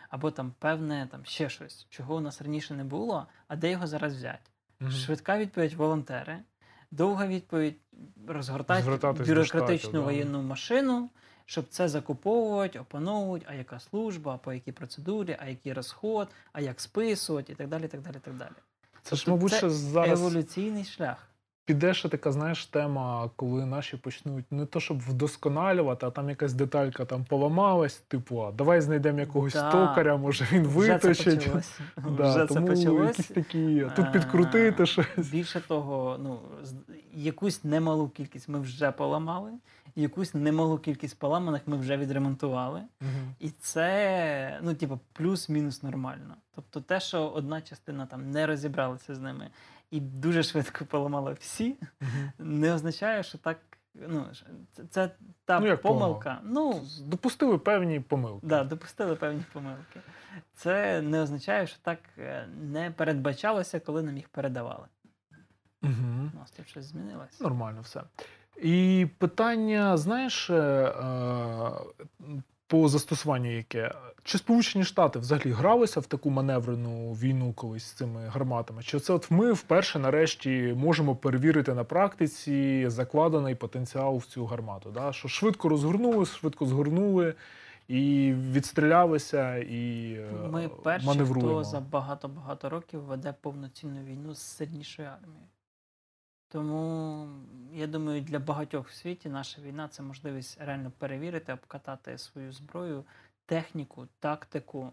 [0.09, 3.87] або там певне там ще щось, чого у нас раніше не було, а де його
[3.87, 4.39] зараз взяти.
[4.79, 4.91] Мгм.
[4.91, 6.39] Швидка відповідь волонтери,
[6.91, 7.77] довга відповідь
[8.27, 9.99] розгортати бюрократичну штатів, да.
[9.99, 11.09] воєнну машину,
[11.45, 16.81] щоб це закуповувати, опановувати, а яка служба, по якій процедурі, а який розход, а як
[16.81, 17.87] списувати і так далі.
[17.87, 18.51] так далі, так далі.
[19.03, 21.27] Це ж, Тобто мабуть, це зараз Еволюційний шлях.
[21.65, 26.53] піде ще така, знаєш, тема, коли наші почнуть не то, щоб вдосконалювати, а там якась
[26.53, 29.71] деталька там поламалась, типу, а давай знайдемо якогось Да.
[29.71, 31.47] токаря, може він Вже це виточить.
[32.17, 33.07] Да, Вже це почалось.
[33.19, 35.07] якісь такі, А, тут підкрутити щось.
[35.31, 36.39] Більше того, ну,
[37.13, 39.51] якусь немалу кількість ми вже поламали,
[39.95, 42.81] якусь немалу кількість поламаних ми вже відремонтували.
[43.01, 43.35] Мгм.
[43.39, 46.35] І це, ну, типу, плюс-мінус нормально.
[46.55, 49.49] Тобто те, що одна частина там не розібралася з ними
[49.91, 52.31] і дуже швидко поламала всі, Мгм.
[52.39, 53.57] не означає, що так.
[54.07, 54.25] Ну,
[54.71, 55.11] це, це
[55.45, 56.39] та Ну, як помилка.
[56.43, 58.47] Ну, Допустили певні помилки.
[58.47, 59.99] да, допустили певні помилки.
[60.53, 64.85] Це не означає, що так е, не передбачалося, коли нам їх передавали.
[65.81, 66.31] Мгм.
[66.35, 67.43] У нас тут щось змінилося.
[67.43, 68.01] Нормально все.
[68.57, 71.71] І питання, знаєш, е, е,
[72.67, 73.91] по застосуванню яке?
[74.23, 78.83] Чи Сполучені Штати взагалі гралися в таку маневрену війну колись з цими гарматами?
[78.83, 84.91] Чи це от ми вперше нарешті можемо перевірити на практиці закладений потенціал в цю гармату?
[84.91, 85.13] Да?
[85.13, 87.33] Що швидко розгорнули, швидко згорнули
[87.87, 91.49] і відстрілялися, і е, Ми перші, маневруємо.
[91.49, 95.45] хто за багато-багато років веде повноцінну війну з сильнішою армією.
[96.51, 97.27] Тому
[97.73, 103.03] я думаю, для багатьох в світі наша війна це можливість реально перевірити, обкатати свою зброю,
[103.45, 104.91] техніку, тактику,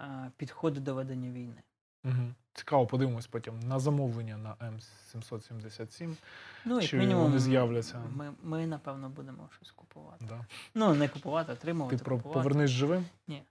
[0.00, 1.62] е, підходи до ведення війни.
[2.04, 2.34] Мгм.
[2.54, 6.16] Цікаво, подивимось потім на замовлення на М777.
[6.64, 8.02] Ну, як Чи мінімум, вони з'являться?
[8.14, 10.24] Ми, ми, напевно, будемо щось купувати.
[10.28, 10.46] Да.
[10.74, 11.96] Ну, не купувати, отримувати.
[11.96, 12.40] Ти про купувати.
[12.40, 13.04] повернись живим?
[13.28, 13.42] Ні.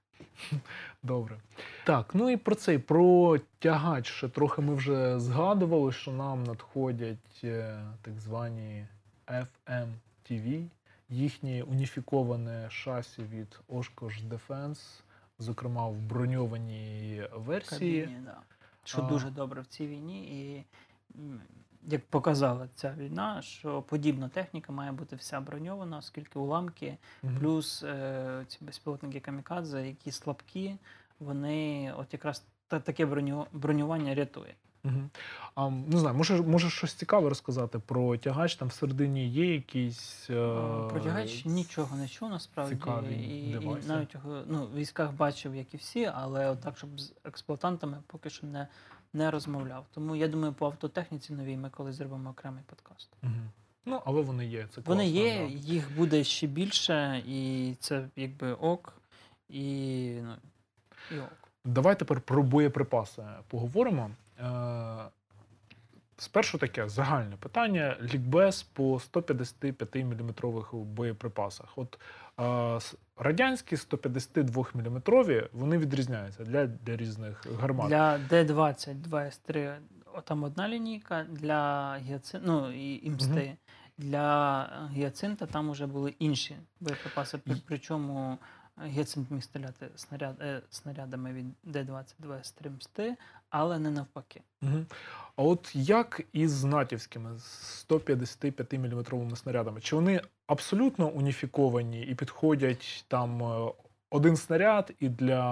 [1.03, 1.37] Добре.
[1.83, 7.41] Так, ну і про цей про тягач ще трохи ми вже згадували, що нам надходять
[7.43, 8.87] е, так звані
[9.27, 10.67] FMTV,
[11.09, 15.01] їхнє уніфіковане шасі від Oshkosh Defense,
[15.39, 18.01] зокрема в броньованій версії.
[18.01, 18.37] Кабіні, да.
[18.83, 19.09] Що А.
[19.09, 20.65] дуже добре в цій війні, і
[21.87, 27.37] як показала ця війна, що подібна техніка має бути вся броньована, оскільки уламки, Мгм.
[27.39, 30.77] плюс е, ці безпілотники камікадзе, які слабкі,
[31.19, 34.55] вони от якраз та, таке броню, бронювання рятує.
[34.85, 35.09] Мгм.
[35.55, 40.29] А, не знаю, може, може щось цікаве розказати про тягач, там всередині є якісь.
[40.29, 40.33] Е...
[40.89, 42.75] Про тягач нічого не чув насправді.
[42.75, 46.77] цікаві І, і навіть його ну, в військах бачив, як і всі, але от так,
[46.77, 48.67] щоб з експлуатантами поки що не,
[49.13, 49.85] не розмовляв.
[49.93, 53.09] Тому я думаю, по автотехніці новій ми колись зробимо окремий подкаст.
[53.23, 53.31] Угу.
[53.85, 54.67] Ну, але вони є.
[54.75, 55.43] Це Вони є, да.
[55.53, 58.93] їх буде ще більше, і це якби ок,
[59.49, 60.35] і, ну,
[61.11, 61.49] і ок.
[61.65, 64.09] Давай тепер про боєприпаси поговоримо.
[64.39, 64.43] Е,
[66.17, 70.33] Спершу таке загальне питання: лікбез по 155 мм
[70.73, 71.73] боєприпасах.
[71.75, 71.99] От
[72.39, 72.79] е,
[73.17, 75.01] радянські 152 мм
[75.53, 77.89] вони відрізняються для, для різних гармат.
[77.89, 79.75] Для Д-20, 2С3
[80.21, 82.41] там одна лінійка, для гіацин...
[82.45, 83.57] ну, і імсти.
[83.97, 88.37] Для гіацинта там вже були інші боєприпаси, причому
[88.85, 93.15] гіацинт міг стріляти снаряд, е, снарядами від Д-20, 2С3
[93.49, 94.41] але не навпаки.
[94.61, 94.85] Мгм.
[95.35, 99.81] А от як із натівськими 155 мм снарядами?
[99.81, 103.71] Чи вони абсолютно уніфіковані і підходять там е,
[104.09, 105.43] один снаряд і для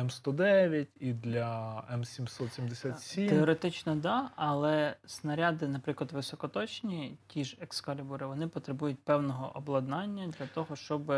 [0.00, 3.28] М109, і для М777?
[3.28, 10.76] Теоретично, да, але снаряди, наприклад, високоточні, ті ж екскалібури, вони потребують певного обладнання для того,
[10.76, 11.12] щоб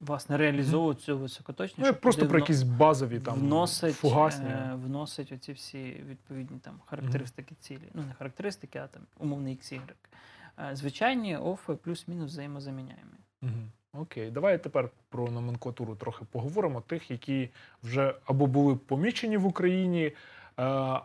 [0.00, 1.90] власне реалізовувати цю високоточність.
[1.90, 4.44] Ну, просто про якісь базові там вносить, фугасні.
[4.48, 7.88] е, вносить оці всі відповідні там характеристики цілі.
[7.94, 9.80] Ну, не характеристики, а там умовний XY.
[10.70, 13.12] Е, Звичайні офи плюс-мінус взаємозаміняємі.
[13.42, 13.70] Мгм.
[13.92, 16.80] Окей, давай тепер про номенклатуру трохи поговоримо.
[16.80, 17.48] Тих, які
[17.82, 20.12] вже або були помічені в Україні, е,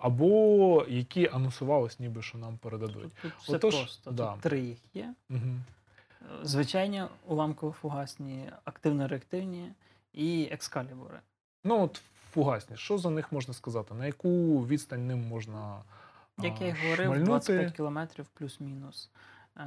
[0.02, 3.14] або які анонсувались, ніби що нам передадуть.
[3.22, 4.12] Тут, тут все Отож, просто.
[4.12, 4.32] да.
[4.32, 5.14] Тут три їх є.
[5.30, 5.62] Мгм.
[6.44, 9.72] Звичайні уламково-фугасні, активно-реактивні
[10.14, 11.20] і екскалібури.
[11.64, 13.94] Ну, от фугасні, що за них можна сказати?
[13.94, 15.84] На яку відстань ним можна
[16.38, 19.10] Як я й говорив, 25 кілометрів плюс-мінус.
[19.58, 19.64] Е,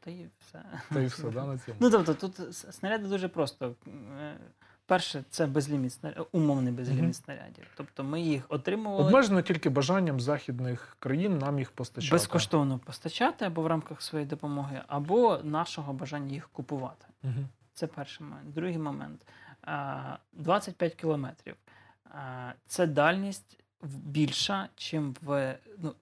[0.00, 0.62] та і все.
[0.92, 1.78] Та і все, да, на цьому?
[1.80, 3.74] Ну, тобто, тут снаряди дуже просто.
[4.86, 7.12] Перше, це безліміт снарядів, умовний безліміт Мгм.
[7.12, 7.64] снарядів.
[7.76, 12.12] Тобто ми їх отримували Обмежено тільки бажанням західних країн нам їх постачати.
[12.14, 17.06] безкоштовно постачати або в рамках своєї допомоги, або нашого бажання їх купувати.
[17.22, 17.48] Мгм.
[17.74, 18.54] Це перший момент.
[18.54, 19.26] Другий момент.
[19.62, 21.54] А, 25 кілометрів.
[22.66, 25.94] Це дальність більша, чим в ну,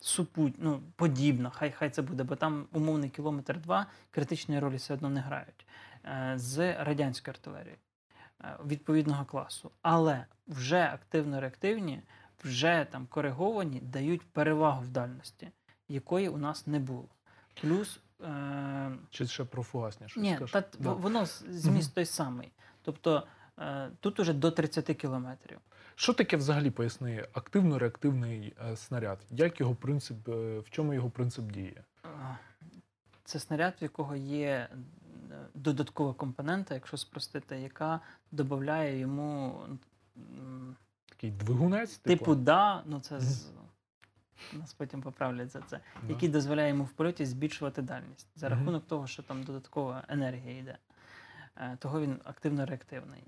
[0.00, 4.94] супуть, ну, подібно, хай, хай це буде, бо там умовний кілометр два критичної ролі все
[4.94, 5.66] одно не грають
[6.04, 7.76] е, з радянської артилерії
[8.66, 9.70] відповідного класу.
[9.82, 12.00] Але вже активно-реактивні,
[12.44, 15.50] вже там кориговані дають перевагу в дальності,
[15.88, 17.08] якої у нас не було.
[17.60, 18.00] Плюс.
[18.24, 20.92] Е, Чи ще про фугасні щось ні, та, Да.
[20.92, 22.52] воно зміст той самий.
[22.82, 23.26] Тобто
[23.58, 25.58] е, тут уже до 30 кілометрів.
[25.94, 29.18] Що таке взагалі поясни активно-реактивний е, снаряд?
[29.30, 31.84] Як його принцип, е, в чому його принцип діє?
[32.04, 32.08] Е,
[33.24, 34.68] Це снаряд, в якого є е,
[35.54, 38.00] додаткова компонента, якщо спростити, яка
[38.32, 39.60] додає йому
[41.08, 41.98] Такий двигунець?
[41.98, 43.52] типу да, ну це з.
[44.52, 46.08] Нас потім поправлять за це, Да.
[46.12, 50.78] який дозволяє йому в польоті збільшувати дальність за рахунок того, що там додаткова енергія йде.
[51.56, 53.24] Е, Того він активно-реактивний.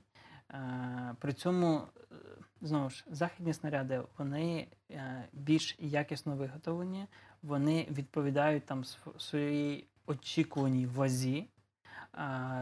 [0.50, 1.82] Е, При цьому,
[2.12, 2.14] е,
[2.61, 7.06] знову ж, західні снаряди вони е, більш якісно виготовлені,
[7.42, 8.84] вони відповідають там
[9.18, 11.46] своїй очікуваній вазі, е,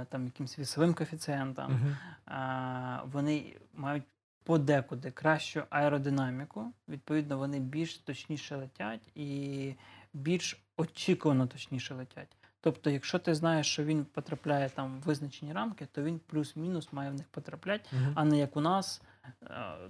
[0.09, 1.97] там якимсь вісовим коефіцієнтам.
[2.27, 4.05] А, вони мають
[4.45, 6.73] подекуди кращу аеродинаміку.
[6.88, 9.75] Відповідно, вони більш точніше летять і
[10.12, 12.37] більш очікувано точніше летять.
[12.61, 17.11] Тобто, якщо ти знаєш, що він потрапляє там в визначені рамки, то він плюс-мінус має
[17.11, 18.12] в них потрапляти, Мгм.
[18.14, 19.03] а не як у нас.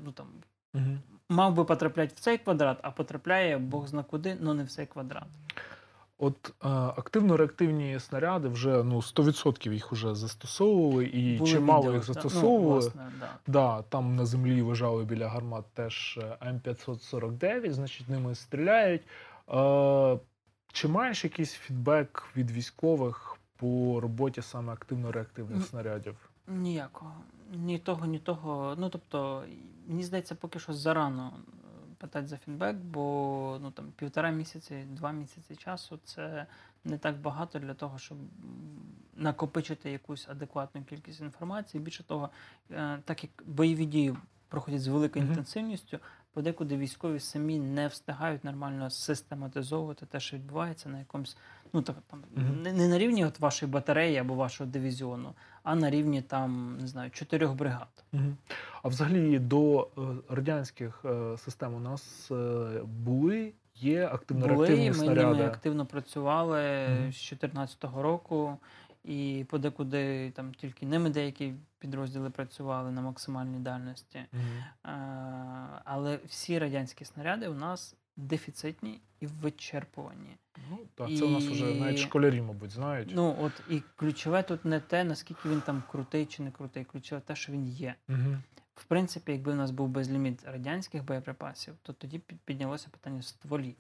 [0.01, 0.27] Ну там
[0.75, 1.01] Мгм.
[1.29, 4.87] мав би потрапляти в цей квадрат, а потрапляє Бог зна куди, але не в цей
[4.87, 5.27] квадрат.
[6.19, 12.09] От е, активно-реактивні снаряди вже ну 100% їх вже застосовували, і Були чимало відео, їх
[12.09, 12.81] ну, застосовували.
[12.81, 13.29] власне, да.
[13.47, 19.03] Да, там на землі лежали біля гармат теж е, М549, значить, ними стріляють.
[19.51, 20.19] Е,
[20.73, 25.63] чи маєш якийсь фідбек від військових по роботі саме активно-реактивних М.
[25.63, 26.17] снарядів?
[26.49, 27.13] Ніякого.
[27.53, 28.75] Ні того, ні того.
[28.79, 29.43] Ну тобто,
[29.89, 31.33] мені здається, поки що зарано
[31.99, 36.47] питати за фідбек, бо ну там півтора місяці, два місяці часу це
[36.85, 38.19] не так багато для того, щоб
[39.17, 41.83] накопичити якусь адекватну кількість інформації.
[41.83, 42.31] Більше того,
[42.71, 44.17] е, так як бойові дії
[44.49, 45.33] проходять з великою Мгм.
[45.33, 45.99] інтенсивністю,
[46.33, 51.37] подекуди військові самі не встигають нормально систематизовувати те, що відбувається на якомусь,
[51.73, 52.63] ну так там Мгм.
[52.63, 55.35] не, не на рівні от вашої батареї або вашого дивізіону,
[55.67, 58.05] а на рівні там не знаю чотирьох бригад.
[58.83, 62.35] А взагалі до е, радянських е, систем у нас е,
[62.85, 65.27] були, є Були активно-реактивні ми снаряди.
[65.27, 66.97] ними активно працювали Мгм.
[66.97, 68.57] з 2014 року,
[69.05, 74.21] і подекуди там тільки ними деякі підрозділи працювали на максимальній дальності.
[74.33, 74.43] Мгм.
[74.95, 80.37] Е, але всі радянські снаряди у нас дефіцитні і вичерпувані.
[80.71, 83.13] Ну, так, це у нас вже навіть школярі, мабуть, знають.
[83.15, 87.21] Ну от і ключове тут не те, наскільки він там крутий чи не крутий, ключове
[87.21, 87.95] те, що він є.
[88.09, 88.43] Мгм.
[88.75, 93.75] В принципі, якби у нас був безліміт радянських боєприпасів, то тоді піднялося питання стволів.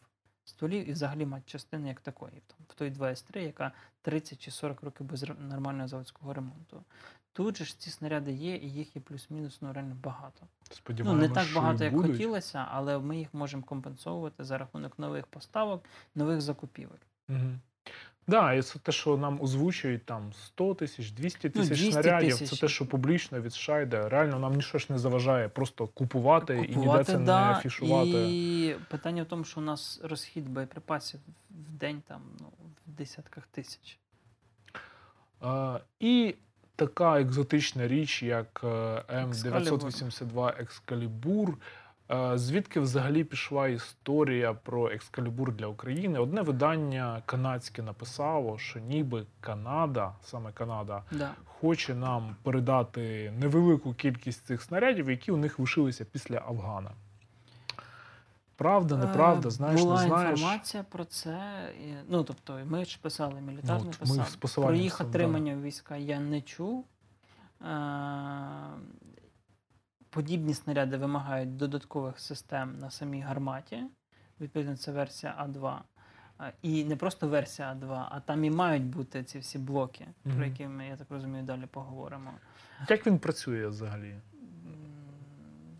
[0.44, 2.42] Стволів і взагалі матчастини як такої.
[2.46, 3.72] Там, в той 2С3, яка
[4.02, 6.84] 30 чи 40 років без нормального заводського ремонту.
[7.36, 10.46] Тут же ж ці снаряди є, і їх є плюс-мінус ну, реально багато.
[10.88, 12.10] Ну, не так багато, як будуть.
[12.10, 16.98] хотілося, але ми їх можемо компенсовувати за рахунок нових поставок, нових закупівель.
[17.28, 17.58] Угу.
[18.26, 22.48] Да, і це те, що нам озвучують там 100 тисяч, 200 Ну, тисяч 200 снарядів.
[22.48, 24.08] Це те, що публічно від США йде.
[24.08, 28.26] Реально нам нічого ж не заважає просто купувати, і ніде це да, не афішувати.
[28.28, 31.20] І питання в тому, що у нас розхід боєприпасів
[31.50, 32.46] в день там ну,
[32.86, 33.98] в десятках тисяч.
[35.40, 36.34] А, і
[36.76, 38.66] така екзотична річ, як е,
[39.14, 41.54] М982 Екскалібур.
[42.10, 46.18] Е, Звідки взагалі пішла історія про екскалібур для України?
[46.18, 51.30] Одне видання канадське написало, що ніби Канада, саме Канада, Да.
[51.44, 56.90] хоче нам передати невелику кількість цих снарядів, які у них лишилися після Афгана.
[58.56, 60.30] Правда, неправда, Е, знаєш, Була не знаєш.
[60.40, 61.38] інформація про це.
[62.08, 64.64] Ну, тобто, ми ж писали, мілітарний Ну, писав.
[64.64, 65.10] Про їх сам, да.
[65.10, 66.84] отримання війська я не чув.
[67.62, 67.66] Е,
[70.10, 73.82] Подібні снаряди вимагають додаткових систем на самій гарматі.
[74.40, 75.78] Відповідно, це версія А2.
[76.40, 80.36] Е, І не просто версія А2, а там і мають бути ці всі блоки, Мгм.
[80.36, 82.30] про які ми, я так розумію, далі поговоримо.
[82.88, 84.14] Як він працює взагалі?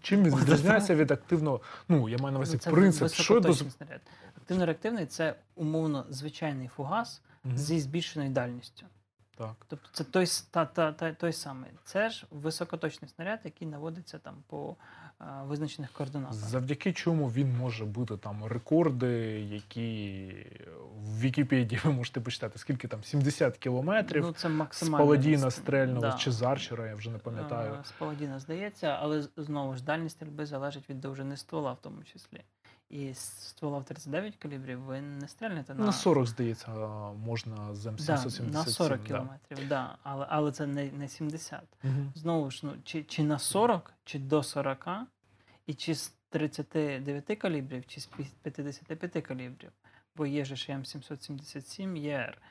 [0.07, 1.61] Чим він відрізняється від активно?
[1.89, 3.13] Ну, я маю на увазі це принцип.
[3.13, 3.65] Що доз...
[3.77, 4.01] снаряд.
[4.37, 7.57] Активно-реактивний це умовно звичайний фугас угу.
[7.57, 8.87] зі збільшеною дальністю.
[9.37, 9.55] Так.
[9.69, 11.71] Тобто це той, та, та, та, той самий.
[11.85, 14.77] Це ж високоточний снаряд, який наводиться там по
[15.45, 16.35] визначених координатах.
[16.35, 20.27] Завдяки чому він може бути там рекорди, які
[20.97, 24.23] в Вікіпедії ви можете почитати, скільки там 70 кілометрів.
[24.23, 25.05] Ну, це з максимально.
[25.05, 25.51] Паладіна відстань.
[25.51, 26.13] стрельного Да.
[26.13, 27.73] чи з Арчера, я вже не пам'ятаю.
[27.75, 32.05] Е, З Паладіна здається, але знову ж дальність стрільби залежить від довжини ствола в тому
[32.05, 32.43] числі.
[32.89, 36.69] І з ствола в 39 калібрів ви не стрельнете на, На 40, здається,
[37.25, 38.53] можна з М777.
[38.53, 39.07] на 40 да.
[39.07, 39.99] кілометрів, да.
[40.03, 41.63] але, але це не, не 70.
[41.83, 42.13] Мгм.
[42.15, 44.89] Знову ж, ну, чи, чи на 40, чи до 40,
[45.67, 49.73] і чи з 39 калібрів, чи з 55 калібрів.
[50.17, 52.43] Бо є же ж М777 ЄР,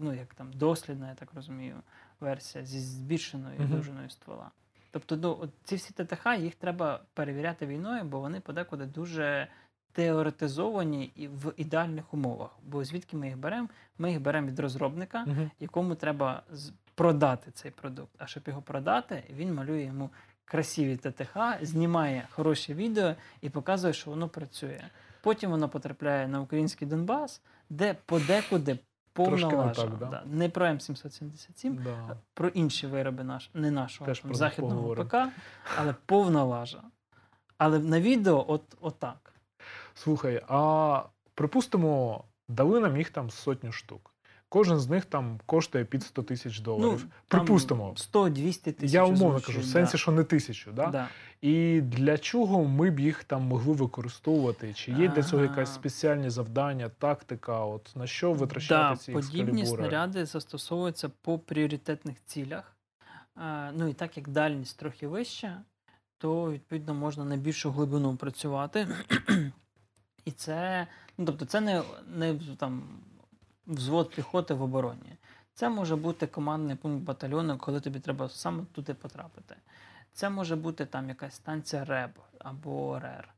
[0.00, 1.82] ну, як там дослідна, я так розумію,
[2.20, 3.70] версія зі збільшеною Мгм.
[3.70, 4.50] довжиною ствола.
[4.90, 9.48] Тобто, ну, ці всі ТТХ їх треба перевіряти війною, бо вони подекуди дуже
[9.92, 12.50] теоретизовані і в ідеальних умовах.
[12.66, 13.68] Бо звідки ми їх беремо?
[13.98, 15.50] Ми їх беремо від розробника, Мгм.
[15.60, 16.42] якому треба
[16.94, 18.10] продати цей продукт.
[18.18, 20.10] А щоб його продати, він малює йому
[20.44, 24.80] красиві ТТХ, знімає хороші відео і показує, що воно працює.
[25.22, 28.78] Потім воно потрапляє на український Донбас, де подекуди
[29.12, 30.06] повна Трошки не так, да?
[30.06, 30.22] Да.
[30.26, 32.16] Не про М777, Да.
[32.34, 35.08] про інші вироби наш, не нашого Теж там, західного поговорим.
[35.08, 35.16] ПК,
[35.78, 36.82] але повна лажа.
[37.58, 39.34] Але на відео от, отак.
[39.94, 41.02] Слухай, а
[41.34, 44.14] припустимо, дали нам їх там сотню штук.
[44.52, 47.00] Кожен з них там коштує під 100 тисяч доларів.
[47.04, 47.94] Ну, Припустимо.
[48.12, 48.92] 100-200 тисяч.
[48.92, 49.68] Я умовно озвучують, кажу, в да.
[49.68, 50.86] сенсі, що не тисячу, да?
[50.86, 51.08] Да.
[51.40, 54.74] І для чого ми б їх там могли використовувати?
[54.74, 57.64] Чи є для цього якась спеціальні завдання, тактика?
[57.64, 59.88] От на що витрачати да, ці подібні екскалібури?
[59.88, 62.76] снаряди застосовуються по пріоритетних цілях.
[63.72, 65.62] Ну і так як дальність трохи вища,
[66.18, 68.88] то відповідно можна на більшу глибину працювати.
[70.24, 70.86] і це,
[71.18, 71.82] ну тобто, це не,
[72.16, 72.82] не там
[73.70, 75.16] взвод піхоти в обороні.
[75.54, 79.56] Це може бути командний пункт батальйону, коли тобі треба саме туди потрапити.
[80.12, 83.34] Це може бути там якась станція РЕБ або РЕР.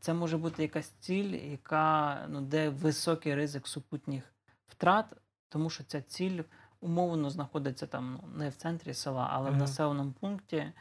[0.00, 4.24] Це може бути якась ціль, яка ну, де високий ризик супутніх
[4.66, 5.06] втрат,
[5.48, 6.42] тому що ця ціль
[6.80, 10.72] умовно знаходиться там ну, не в центрі села, але в населеному пункті.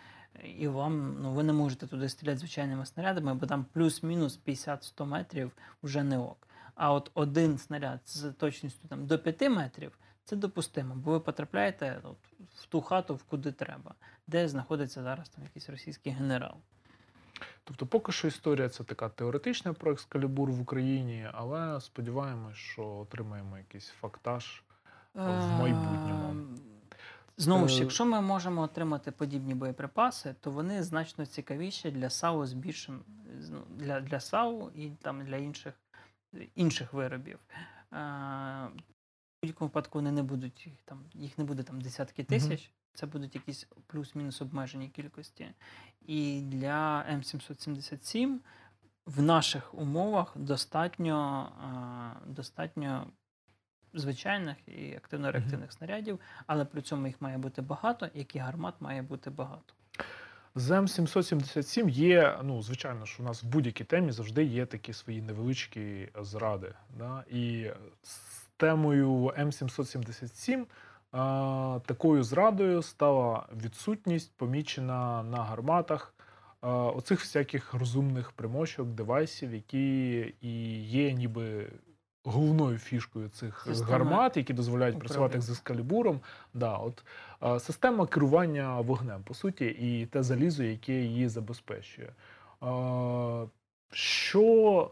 [0.57, 5.51] І вам ну ви не можете туди стріляти звичайними снарядами, бо там плюс-мінус 50-100 метрів
[5.83, 6.46] вже не ок.
[6.77, 11.99] А от один снаряд з точністю там до 5 метрів це допустимо, бо ви потрапляєте
[12.03, 12.17] от,
[12.55, 13.95] в ту хату, в куди треба,
[14.27, 16.55] де знаходиться зараз там якийсь російський генерал.
[17.63, 23.57] Тобто, поки що історія це така теоретична про екскалібур в Україні, але сподіваємось, що отримаємо
[23.57, 24.63] якийсь фактаж.
[25.13, 26.29] в майбутньому.
[26.29, 26.59] Ем,
[27.37, 32.45] Знову ж, Е, якщо ми можемо отримати подібні боєприпаси, то вони значно цікавіші для САУ
[32.45, 32.99] з більшим
[33.51, 35.73] ну, для, для САУ і там для інших,
[36.55, 37.39] інших виробів.
[37.93, 42.71] Е, В будь-якому випадку вони не будуть їх там, їх не буде там десятки тисяч.
[42.93, 45.47] Це будуть якісь плюс-мінус обмежені кількості.
[46.01, 48.37] І для М777
[49.05, 51.49] в наших умовах достатньо,
[52.25, 53.07] е, достатньо
[53.93, 59.01] звичайних і активно-реактивних снарядів, але при цьому їх має бути багато, як і гармат має
[59.01, 59.73] бути багато.
[60.57, 65.21] З М777 є, ну, звичайно, що у нас в будь-якій темі завжди є такі свої
[65.21, 66.73] невеличкі зради.
[66.97, 67.23] Да?
[67.31, 67.71] І
[68.03, 68.17] з
[68.57, 70.65] темою М777
[71.11, 76.13] а, такою зрадою стала відсутність, помічена на гарматах
[76.61, 81.67] оцих всяких розумних примочок, девайсів, які і є ніби
[82.27, 85.41] головною фішкою цих Система гармат, які дозволяють працювати управління.
[85.41, 86.19] з ескалібуром.
[86.53, 87.03] Да, от,
[87.63, 92.09] система керування вогнем, по суті, і те залізо, яке її забезпечує.
[93.91, 94.91] Що,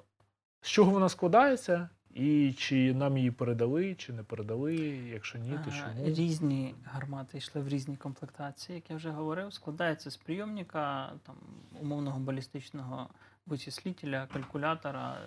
[0.61, 1.89] з чого вона складається?
[2.13, 4.75] І чи нам її передали, чи не передали?
[5.13, 6.05] Якщо ні, то чому?
[6.05, 9.53] Різні гармати йшли в різні комплектації, як я вже говорив.
[9.53, 11.35] Складається з прийомника, там,
[11.81, 13.09] умовного балістичного
[13.45, 15.17] вичислителя, калькулятора,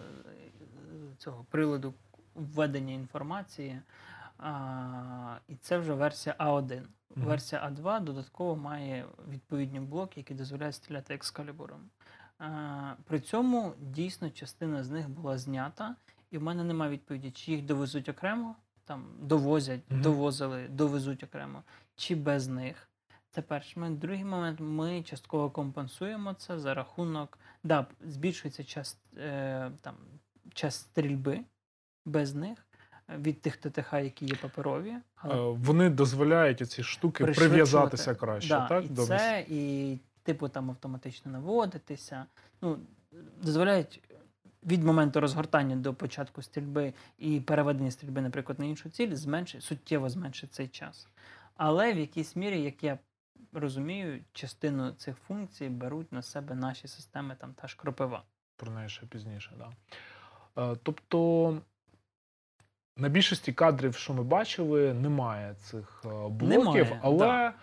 [1.18, 1.94] цього приладу
[2.34, 3.80] введення інформації.
[4.38, 6.82] А, і це вже версія А1.
[7.16, 7.26] Мгм.
[7.26, 11.80] Версія А2 додатково має відповідні блоки, які дозволяють стріляти екскалібуром.
[12.38, 15.96] А, при цьому дійсно частина з них була знята,
[16.30, 20.02] і в мене немає відповіді, чи їх довезуть окремо, там довозять, Мгм.
[20.02, 21.62] довозили, довезуть окремо,
[21.96, 22.88] чи без них.
[23.30, 23.98] Це перший момент.
[23.98, 29.94] Другий момент, ми частково компенсуємо це за рахунок, да, збільшується час, е, там,
[30.54, 31.40] час стрільби
[32.06, 32.66] без них
[33.08, 34.94] е, від тих ТТХ, які є паперові.
[35.14, 38.84] але Е, Вони дозволяють ці штуки прив'язатися краще, да, так?
[38.84, 42.26] І до це, і типу там автоматично наводитися.
[42.62, 42.78] Ну,
[43.42, 44.02] дозволяють
[44.66, 50.08] від моменту розгортання до початку стрільби і переведення стрільби, наприклад, на іншу ціль, зменшить, суттєво
[50.08, 51.08] зменшить цей час.
[51.56, 52.98] Але в якійсь мірі, як я
[53.52, 58.22] розумію, частину цих функцій беруть на себе наші системи, там та ж кропива.
[58.56, 59.70] Про неї ще пізніше, да.
[60.58, 61.54] Е, Тобто
[62.96, 67.54] на більшості кадрів, що ми бачили, немає цих е, блоків, Немає, але да.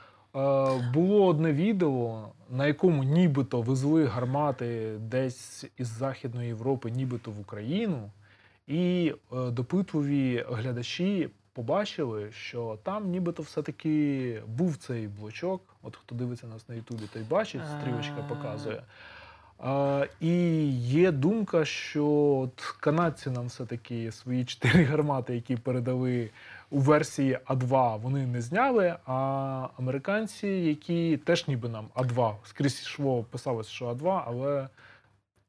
[0.76, 7.40] е, було одне відео, на якому нібито везли гармати десь із Західної Європи, нібито в
[7.40, 8.12] Україну,
[8.68, 15.62] і допитливі глядачі побачили, що там нібито все-таки був цей блочок.
[15.84, 18.84] От хто дивиться нас на Ютубі, той бачить, стрілочка показує.
[19.60, 22.08] А, і є думка, що
[22.44, 26.30] от канадці нам все-таки свої чотири гармати, які передали
[26.70, 28.96] у версії А2, вони не зняли.
[29.06, 34.70] А американці, які теж ніби нам А2, скрізь йшло, писалось, що А2, але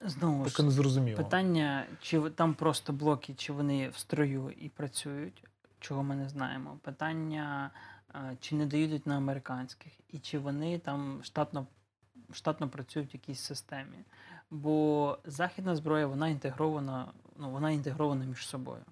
[0.01, 1.17] Знову таке не зрозуміло.
[1.17, 5.45] питання, чи там просто блоки, чи вони в строю і працюють,
[5.81, 6.79] чого ми не знаємо.
[6.83, 7.71] Питання,
[8.41, 11.67] чи не доїдуть на американських, і чи вони там штатно,
[12.33, 13.97] штатно працюють в якійсь системі.
[14.51, 18.83] Бо західна зброя вона інтегрована, ну, вона інтегрована між собою.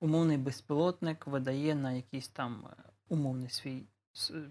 [0.00, 3.82] Умовний безпілотник видає на якийсь там е, умовний свій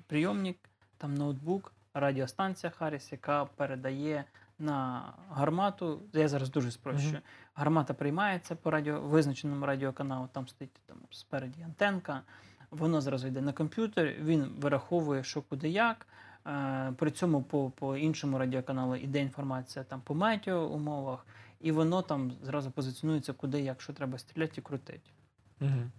[0.07, 4.25] прийомник, там ноутбук, радіостанція Харріс, яка передає
[4.59, 6.01] на гармату.
[6.13, 7.11] Я зараз дуже спрощую.
[7.11, 7.21] Мгм.
[7.53, 12.21] Гармата приймається по радіо, визначеному радіоканалу, там стоїть там, спереді антенка.
[12.71, 16.07] Воно зразу йде на комп'ютер, він вираховує, що куди як.
[16.47, 21.25] Е, При цьому по, по іншому радіоканалу йде інформація там по метеоумовах,
[21.59, 25.09] і воно там зразу позиціонується, куди як, що треба стріляти і крутити.
[25.61, 25.91] Угу.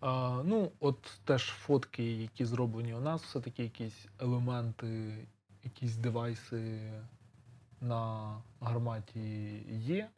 [0.00, 5.14] А, ну, от теж фотки, які зроблені у нас, все-таки якісь елементи,
[5.64, 6.92] якісь девайси
[7.80, 10.08] на гарматі є.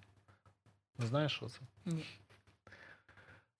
[0.98, 1.60] Не знаєш, що це?
[1.86, 2.04] Ні.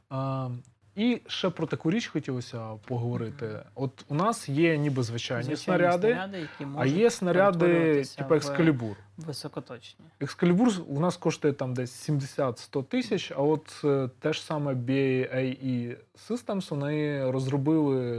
[0.09, 0.51] А,
[0.97, 3.63] і ще про таку річ хотілося поговорити.
[3.75, 8.97] От у нас є ніби звичайні, Звичайні снаряди, які а є снаряди, типу екскалібур.
[9.17, 10.05] високоточні.
[10.21, 15.97] Екскалібур у нас коштує там десь 70-100 тисяч, а от е, те ж саме BAE
[16.29, 18.17] Systems, вони розробили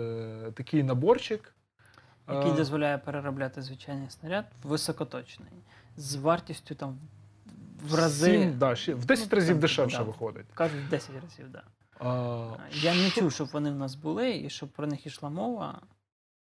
[0.47, 1.53] е, такий наборчик.
[2.29, 5.51] який е, дозволяє переробляти звичайний снаряд високоточний
[5.97, 6.97] з вартістю там
[7.89, 8.31] в рази.
[8.31, 10.03] сім, да, в 10 Ну, разів там, дешевше да.
[10.03, 10.45] виходить.
[10.53, 11.49] Кажуть, в 10 разів, так.
[11.51, 11.63] Да.
[12.05, 15.81] А, Я не чув, щоб вони в нас були, і щоб про них йшла мова.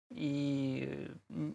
[0.09, 0.83] І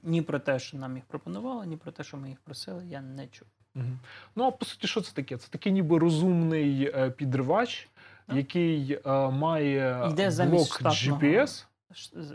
[0.02, 3.00] ні про те, що нам їх пропонували, ні про те, що ми їх просили, я
[3.00, 3.48] не чув.
[3.74, 3.98] Мгм.
[4.36, 5.36] Ну, а по суті, що це таке?
[5.36, 7.88] Це такий ніби розумний е, підривач,
[8.26, 8.36] Так.
[8.36, 11.20] який е, має Йде блок штатного.
[11.20, 11.66] GPS.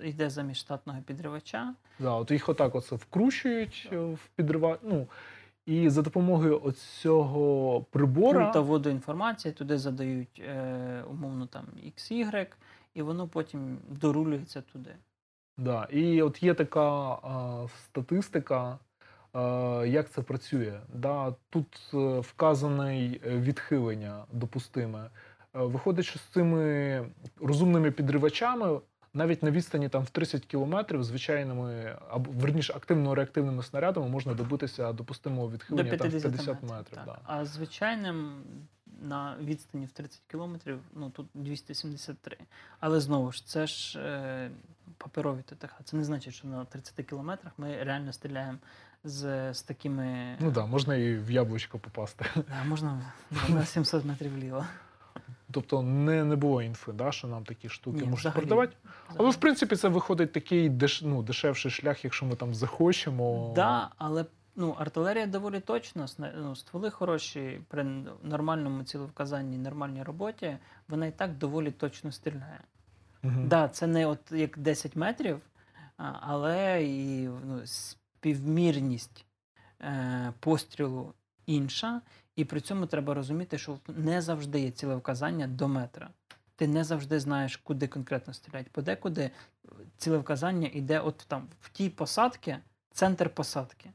[0.04, 1.74] Йде замість штатного підривача.
[2.00, 4.80] Да, от їх отак оце вкручують е, в підривач.
[4.84, 5.08] Ну,
[5.70, 8.46] і за допомогою оцього прибора.
[8.46, 12.48] Пульта вводу інформації, туди задають е, умовно там XY,
[12.94, 14.96] і воно потім дорулюється туди.
[15.58, 15.88] Да.
[15.92, 18.80] І от є така а, статистика,
[19.34, 20.80] а, як це працює.
[20.94, 25.00] Да, тут е, вказане е, відхилення допустиме.
[25.00, 25.10] Е,
[25.54, 27.06] Виходить, що з цими
[27.42, 28.80] розумними підривачами
[29.14, 35.48] навіть на відстані там в 30 кілометрів звичайними або верніше активно-реактивними снарядами можна добитися допустимого
[35.48, 36.70] До відхилення 50, там, в 50 метрів.
[36.78, 36.96] метрів.
[36.96, 37.06] так.
[37.06, 37.18] Да.
[37.24, 38.44] А звичайним
[39.02, 42.38] на відстані в 30 кілометрів, ну тут 273.
[42.80, 44.52] Але знову ж, це ж е,
[44.98, 45.74] паперові ТТХ.
[45.84, 48.58] Це не значить, що на 30 кілометрах ми реально стріляємо
[49.04, 50.36] з, з такими.
[50.40, 52.26] Ну так, да, можна і в яблучко попасти.
[52.36, 53.02] Да, можна
[53.50, 54.66] на 700 метрів вліво.
[55.52, 58.40] Тобто не, не було інфи, да, що нам такі штуки Ні, можуть взагалі.
[58.40, 58.76] продавати.
[59.18, 63.54] Але в принципі це виходить такий деш, ну, дешевший шлях, якщо ми там захочемо.
[63.56, 64.26] Да, але
[64.56, 67.84] ну, артилерія доволі точна, ну, стволи хороші при
[68.24, 72.62] нормальному цілевказанні, нормальній роботі, вона і так доволі точно стріляє.
[73.24, 73.48] Мгм.
[73.48, 75.40] Да, це не от як 10 метрів,
[75.98, 79.26] але і ну, співмірність
[79.82, 81.14] е, пострілу
[81.46, 82.02] інша.
[82.40, 86.10] І при цьому треба розуміти, що не завжди є цілевказання до метра.
[86.56, 88.70] Ти не завжди знаєш, куди конкретно стріляти.
[88.72, 89.32] Подекуди
[89.98, 92.58] цілевказання йде от там в тій посадці,
[92.92, 93.92] центр посадки.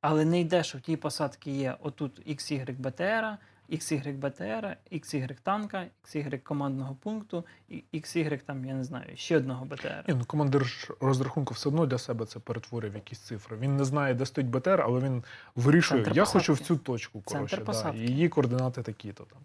[0.00, 3.38] Але не йде, що в тій посадці є отут XY БТР,
[3.70, 7.44] XY БТР, XY танка, XY командного пункту,
[7.94, 10.04] XY там, я не знаю, ще одного БТР.
[10.08, 13.56] Ні, ну командир ж розрахунку все одно для себе це перетворює в якісь цифри.
[13.56, 15.24] Він не знає, де стоїть БТР, але він
[15.56, 16.38] вирішує, Центр я посадки.
[16.38, 17.20] хочу в цю точку.
[17.20, 19.40] Коротше, да, і її координати такі-то там.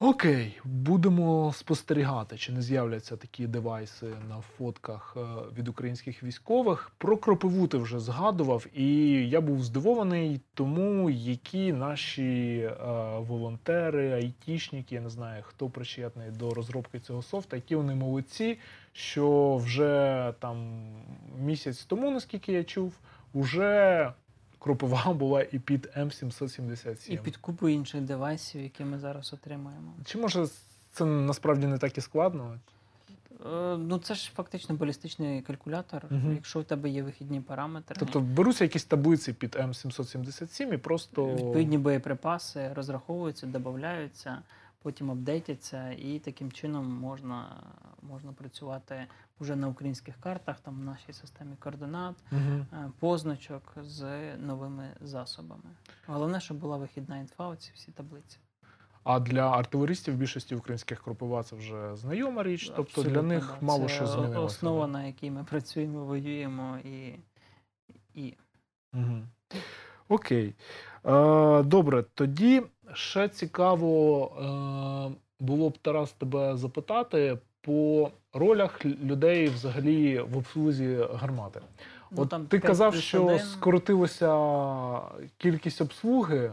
[0.00, 5.20] Окей, будемо спостерігати, чи не з'являться такі девайси на фотках е,
[5.58, 6.92] від українських військових.
[6.98, 12.74] Про кропиву ти вже згадував, і я був здивований тому, які наші е,
[13.18, 18.58] волонтери, айтішники, я не знаю, хто причетний до розробки цього софта, які вони молодці,
[18.92, 20.86] що вже там
[21.38, 22.92] місяць тому, наскільки я чув,
[23.32, 24.12] уже
[24.70, 27.10] кропива була і під М777.
[27.10, 29.92] І під купу інших девайсів, які ми зараз отримаємо.
[30.04, 30.46] Чи може
[30.92, 32.58] це насправді не так і складно?
[33.46, 36.34] Е, Ну, це ж фактично балістичний калькулятор, Мгм.
[36.34, 37.96] якщо у тебе є вихідні параметри.
[37.98, 44.38] Тобто беруться якісь таблиці під М777 і просто Відповідні боєприпаси розраховуються, додаються,
[44.82, 47.56] потім апдейтяться, і таким чином можна,
[48.02, 49.06] можна працювати
[49.40, 52.64] вже на українських картах, там в нашій системі координат, е,
[52.98, 55.70] позначок з новими засобами.
[56.06, 58.38] Головне, щоб була вихідна інфа, оці всі таблиці.
[59.04, 63.66] А для артилеристів більшості українських кропива це вже знайома річ, тобто для них да.
[63.66, 64.40] мало Це що змінилося.
[64.40, 67.14] Основа, на якій ми працюємо, воюємо і.
[68.14, 68.36] і
[68.94, 69.22] Угу.
[70.08, 70.54] Окей.
[71.04, 72.62] Е, добре, тоді
[72.92, 81.60] ще цікаво е, було б Тарас тебе запитати по ролях людей взагалі в обслузі гармати.
[82.10, 83.38] Ну, От там ти казав, що 1.
[83.46, 84.28] скоротилося
[85.36, 86.52] кількість обслуги е,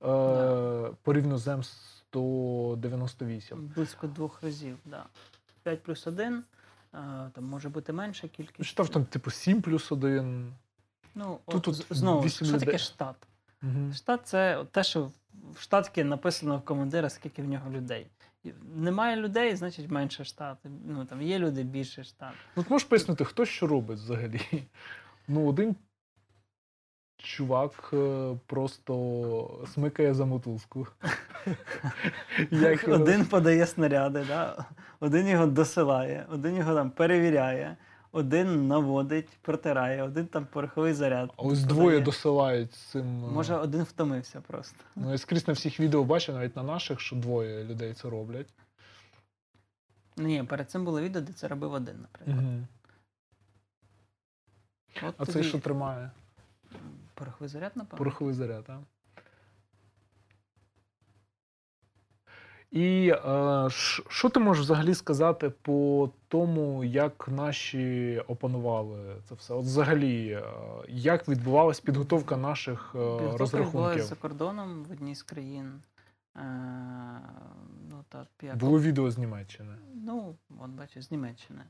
[0.00, 0.90] Да.
[1.02, 3.56] порівняно з М198.
[3.56, 5.04] Близько двох разів, да.
[5.62, 6.42] 5 плюс 1,
[7.32, 8.68] там може бути менша кількість.
[8.68, 10.52] Читав там, типу, 7 плюс 1.
[11.14, 12.60] Ну, Тут- от, тут знову, ж, що людей.
[12.60, 13.16] таке штат?
[13.62, 13.92] Угу.
[13.94, 15.10] Штат це те, що
[15.54, 18.06] в штатці написано в командира, скільки в нього людей.
[18.76, 20.58] Немає людей, значить менше штат.
[20.84, 22.32] Ну там є люди, більше штат.
[22.56, 24.40] Ну, ти можеш пояснити, хто що робить взагалі?
[25.28, 25.76] Ну, один
[27.16, 30.86] чувак е, просто смикає за мотузку.
[32.50, 34.64] Як Один подає снаряди, да?
[35.00, 37.76] один його досилає, один його там перевіряє,
[38.16, 41.30] один наводить, протирає, один там пороховий заряд.
[41.36, 41.66] А ось подає.
[41.66, 43.24] двоє досилають з цим.
[43.24, 44.76] е, Може, один втомився просто.
[44.96, 48.48] Ну, я скрізь на всіх відео бачив, навіть на наших, що двоє людей це роблять.
[50.16, 52.38] Ну, Ні, перед цим було відео, де це робив один, наприклад.
[52.38, 52.66] Угу.
[55.08, 56.10] От А тобі цей що тримає?
[57.14, 57.98] пороховий заряд, напевно.
[57.98, 58.78] Пороховий заряд, а?
[62.70, 63.66] І е,
[64.08, 69.54] що ти можеш взагалі сказати по тому, як наші опанували це все?
[69.54, 70.42] От взагалі, е,
[70.88, 74.04] як відбувалась підготовка наших е, Підготовка розрахунків?
[74.04, 75.82] за кордоном в одній з країн.
[77.90, 79.74] Ну, так, як Було відео з Німеччини.
[79.94, 81.62] Ну, от бачиш, з Німеччини.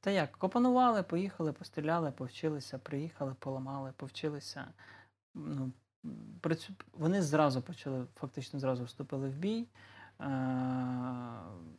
[0.00, 4.64] Та як, опанували, поїхали, постріляли, повчилися, приїхали, поламали, повчилися.
[5.34, 5.72] Ну.
[6.92, 9.66] Вони зразу почали, фактично зразу вступили в бій.
[10.20, 10.26] Е,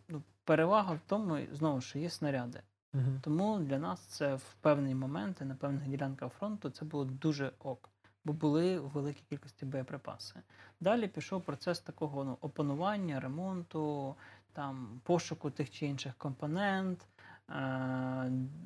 [0.09, 2.61] ну, перевага в тому, знову, що є снаряди.
[2.93, 3.19] Угу.
[3.21, 7.51] Тому для нас це в певний момент і на певних ділянках фронту це було дуже
[7.59, 7.89] ок,
[8.25, 10.39] бо були у великій кількості боєприпаси.
[10.79, 14.15] Далі пішов процес такого ну, опанування, ремонту,
[14.53, 17.07] там, пошуку тих чи інших компонент,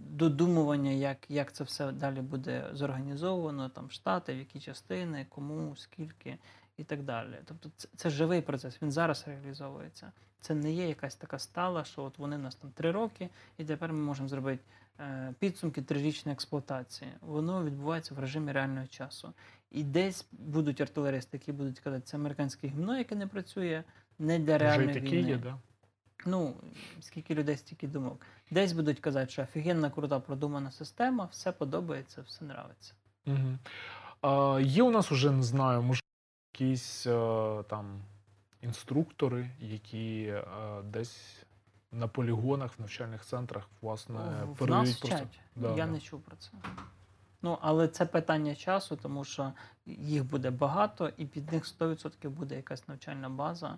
[0.10, 6.38] додумування, як, як це все далі буде зорганізовано, там штати, в які частини, кому, скільки
[6.78, 7.36] і так далі.
[7.46, 10.12] Тобто це, це живий процес, він зараз реалізовується.
[10.42, 13.66] Це не є якась така стала, що от вони у нас там три роки, і
[13.66, 14.64] тепер ми можемо зробити
[15.00, 17.12] е, підсумки трирічної експлуатації.
[17.22, 19.34] Воно відбувається в режимі реального часу.
[19.72, 23.84] І десь будуть артилеристи, які будуть казати, це американське гімно, яке не працює,
[24.20, 25.30] не для Вже й такі війни.
[25.30, 25.58] є, да?
[26.26, 26.54] Ну,
[27.02, 28.26] скільки людей, стільки думок.
[28.52, 32.94] Десь будуть казати, що офігенна, крута, продумана система, все подобається, все нравиться.
[33.26, 33.58] Угу.
[34.22, 36.02] А, є у нас уже, не знаю, може,
[36.54, 38.02] якісь е, там
[38.62, 40.44] інструктори, які е,
[40.84, 41.44] десь
[41.92, 44.20] на полігонах, в навчальних центрах, власне,
[44.58, 45.16] передають нас просто.
[45.18, 45.40] вчать.
[45.56, 45.92] Да, Я да.
[45.92, 46.50] не чув про це.
[47.42, 49.54] Ну, але це питання часу, тому що
[49.86, 53.78] їх буде багато, і під них 100% буде якась навчальна база,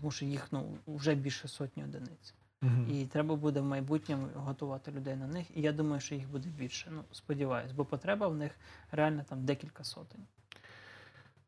[0.00, 2.34] тому що їх ну, вже більше сотні одиниць.
[2.62, 2.90] Мгм.
[2.90, 5.56] І треба буде в майбутньому готувати людей на них.
[5.56, 6.90] І я думаю, що їх буде більше.
[6.90, 8.52] Ну, сподіваюсь, бо потреба в них
[8.90, 10.26] реально там декілька сотень.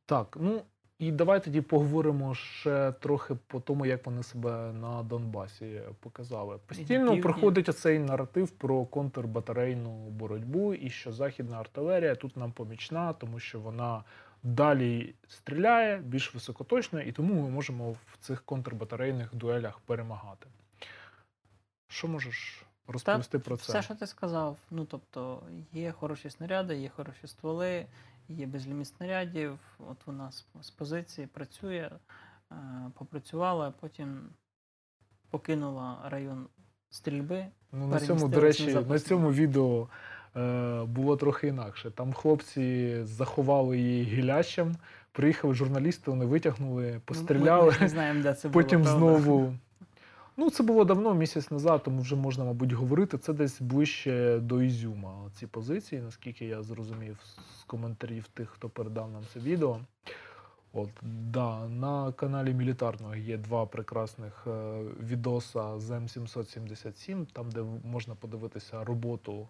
[0.07, 0.62] Так, ну
[0.99, 6.59] і давай тоді поговоримо ще трохи по тому, як вони себе на Донбасі показали.
[6.66, 13.38] Постійно проходить оцей наратив про контрбатарейну боротьбу, і що західна артилерія тут нам помічна, тому
[13.38, 14.05] що вона
[14.42, 20.47] далі стріляє більш високоточно, і тому ми можемо в цих контрбатарейних дуелях перемагати.
[21.88, 23.72] Що можеш розповісти про це?
[23.72, 25.42] Все, що ти сказав, ну тобто
[25.72, 27.86] є хороші снаряди, є хороші стволи,
[28.29, 29.59] є безліміт снарядів.
[29.79, 31.91] От вона з, з позиції працює.
[32.53, 32.57] е,
[32.99, 34.20] попрацювала, потім
[35.31, 36.47] покинула район
[36.91, 37.47] стрільби.
[37.72, 39.89] Ну, на цьому, до речі, на на цьому відео
[40.37, 41.91] е, було трохи інакше.
[41.91, 44.77] Там хлопці заховали її гілячем,
[45.12, 47.70] приїхали журналісти, вони витягнули, Ну, Ми, постріляли.
[47.72, 48.97] ми не знаємо, де це Потім було.
[48.99, 49.55] знову.
[50.37, 53.18] Ну, це було давно, місяць назад, тому вже можна, мабуть, говорити.
[53.18, 55.30] Це десь ближче до Ізюма.
[55.35, 57.18] Ці позиції, наскільки я зрозумів
[57.61, 59.80] з коментарів тих, хто передав нам це відео.
[60.72, 68.14] От, да, на каналі Мілітарного є два прекрасних е, відоса з М777, там, де можна
[68.14, 69.49] подивитися роботу,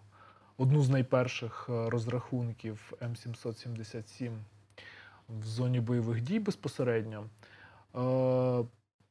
[0.57, 4.31] одну з найперших е, розрахунків М777
[5.29, 7.25] в зоні бойових дій безпосередньо.
[7.95, 8.65] Е,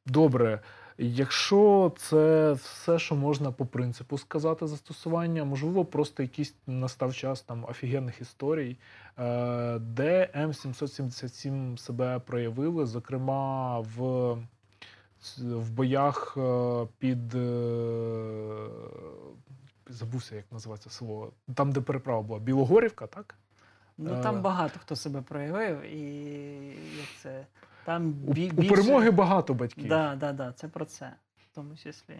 [0.07, 0.61] Добре,
[0.99, 7.64] якщо це все, що можна по принципу сказати застосування, можливо, просто якийсь настав час там
[7.68, 8.76] офігенних історій,
[9.18, 14.32] е, де М777 себе проявили, зокрема в,
[15.38, 17.34] в боях е, під.
[17.34, 18.66] е,
[19.88, 21.32] Забувся, як називається село.
[21.55, 22.38] Там, де переправа була.
[22.38, 23.34] Білогорівка, так?
[23.99, 26.01] Ну там багато хто себе проявив, і
[26.99, 27.47] як це.
[27.85, 29.89] Там бі- у перемоги багато батьків.
[29.89, 32.16] Да, да, да, це про це, в тому числі.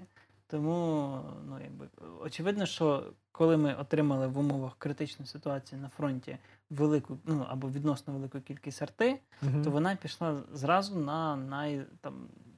[0.47, 1.89] Тому, ну, якби,
[2.21, 6.39] очевидно, що коли ми отримали в умовах критичної ситуації на фронті
[6.71, 9.65] велику, ну або відносно велику кількість арти, Мгм.
[9.65, 12.15] то вона пішла зразу на най там,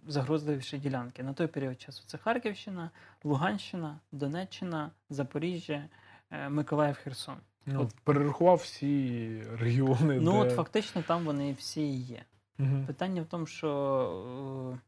[0.06, 1.22] загрозливіші ділянки.
[1.22, 2.90] На той період часу це Харківщина,
[3.24, 5.84] Луганщина, Донеччина, Запоріжжя,
[6.30, 7.36] е, Миколаїв, Херсон.
[7.66, 10.20] Ну, От- перерахував всі регіони.
[10.20, 10.38] Ну, де...
[10.38, 12.22] от фактично там вони всі є.
[12.58, 12.86] Мгм.
[12.86, 13.70] Питання в тому, що
[14.74, 14.78] е,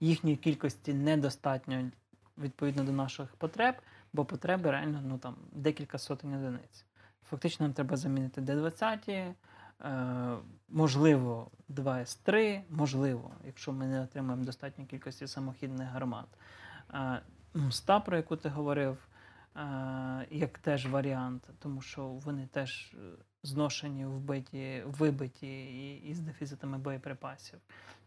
[0.00, 1.90] їхньої кількості недостатньо
[2.38, 3.74] відповідно до наших потреб,
[4.12, 6.84] бо потреби реально ну, там, декілька сотень одиниць.
[7.30, 9.34] Фактично нам треба замінити Д-20, е,
[10.68, 16.26] можливо, 2 С3, можливо, якщо ми не отримаємо достатньо кількості самохідних гармат.
[16.94, 17.20] Е,
[17.54, 19.08] Мста, про яку ти говорив,
[19.56, 22.96] е, як теж варіант, тому що вони теж
[23.46, 27.58] зношені, вбиті, вибиті і, і з дефіцитами боєприпасів.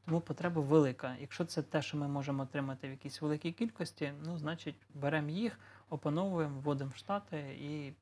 [0.05, 1.15] Тому потреба велика.
[1.21, 5.59] Якщо це те, що ми можемо отримати в якійсь великій кількості, ну значить беремо їх,
[5.89, 7.93] опановуємо, вводимо в штати і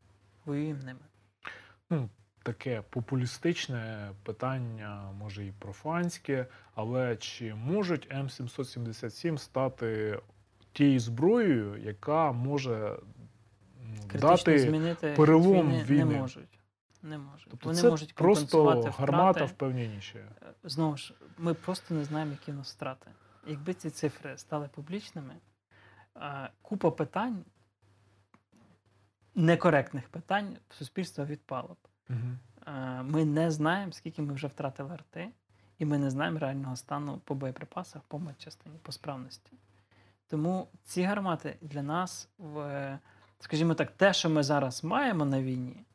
[0.46, 1.00] воюємо ними.
[1.90, 2.10] Ну,
[2.44, 10.20] таке популістичне питання, може і профанське, але чи можуть М777 стати
[10.74, 12.96] тією зброєю, яка може
[14.08, 16.06] Критично дати змінити перелом війни.
[16.06, 16.57] не можуть.
[17.04, 17.48] Не можуть.
[17.50, 19.54] Тобто Вони це можуть просто компенсувати гармата втрати.
[19.54, 20.20] впевненіше.
[20.42, 23.12] Е, Знову ж, ми просто не знаємо, які у нас втрати.
[23.48, 25.36] Якби ці цифри стали публічними,
[26.16, 27.46] е, купа питань,
[29.36, 32.12] некоректних питань в суспільство відпало б.
[32.68, 35.30] Е, Ми не знаємо, скільки ми вже втратили арти,
[35.80, 39.52] і ми не знаємо реального стану по боєприпасах, по матчастині, по справності.
[40.28, 43.00] Тому ці гармати для нас, в,
[43.40, 45.86] скажімо так, те, що ми зараз маємо на війні,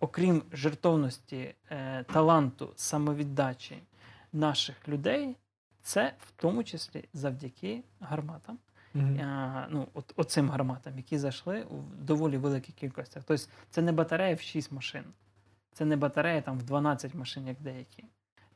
[0.00, 3.82] окрім жертовності, е, таланту, самовіддачі
[4.32, 5.36] наших людей,
[5.82, 8.58] це в тому числі завдяки гарматам.
[8.96, 13.24] Е, ну, от, оцим гарматам, які зайшли в доволі великих кількостях.
[13.26, 15.04] Тобто це не батарея в 6 машин,
[15.72, 18.04] це не батарея там в 12 машин, як деякі.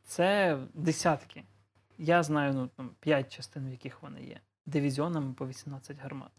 [0.02, 1.44] Це десятки.
[1.98, 4.40] Я знаю ну, там, 5 частин, в яких вони є.
[4.66, 6.30] Дивізіонами по 18 гармат.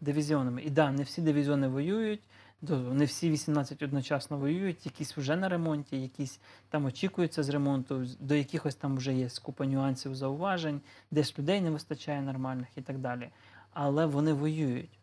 [0.00, 0.62] Дивізіонами.
[0.62, 2.22] І да, не всі дивізіони воюють,
[2.70, 8.34] не всі 18 одночасно воюють, якісь вже на ремонті, якісь там очікуються з ремонту, до
[8.34, 13.30] якихось там вже є купа нюансів, зауважень, десь людей не вистачає нормальних і так далі.
[13.72, 14.98] Але вони воюють.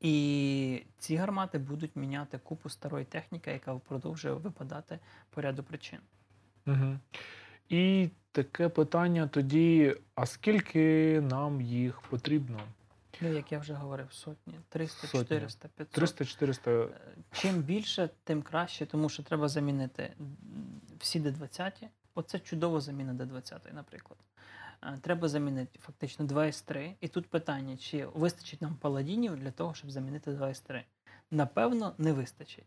[0.00, 4.98] І ці гармати будуть міняти купу старої техніки, яка продовжує випадати
[5.30, 5.98] по ряду причин.
[6.66, 6.98] Угу.
[7.68, 12.60] І таке питання тоді: а скільки нам їх потрібно?
[13.20, 15.20] Ну, як я вже говорив, сотні, 300, Сотні.
[15.20, 16.20] 400, 500.
[16.20, 16.70] 300-400.
[16.70, 16.88] Е,
[17.32, 20.12] Чим більше, тим краще, тому що треба замінити
[20.98, 21.72] всі Д-20.
[22.14, 24.18] Оце чудова заміна Д-20, наприклад.
[24.82, 26.94] Е, Треба замінити фактично 2 С3.
[27.00, 30.82] І тут питання, чи вистачить нам паладінів для того, щоб замінити 2 С3.
[31.30, 32.64] Напевно, не вистачить.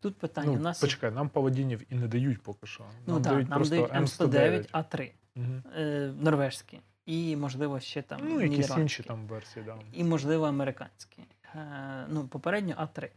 [0.00, 2.84] Тут питання, Ну, у нас почекай, нам паладінів і не дають поки що.
[3.06, 4.30] ну, нам да, дають нам дають М109.
[4.30, 5.44] М109 А3, Угу.
[5.76, 6.80] е, норвежські.
[7.06, 9.78] І, можливо, ще там Ну, якісь інші там версії, да.
[9.92, 11.22] І, можливо, американські.
[11.54, 13.04] Е, ну, попередньо А3.
[13.04, 13.10] Е,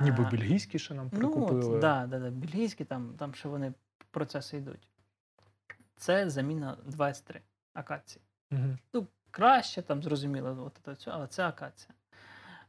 [0.00, 1.74] Ніби бельгійські ще нам Ну, прикупили.
[1.74, 3.72] от, да, да, да, бельгійські, там, там ще вони
[4.10, 4.88] процеси йдуть.
[5.96, 7.40] Це заміна 23
[7.74, 8.22] акації.
[8.52, 8.78] Угу.
[8.92, 11.94] Ну, краще, там, зрозуміло, от це, але це акація.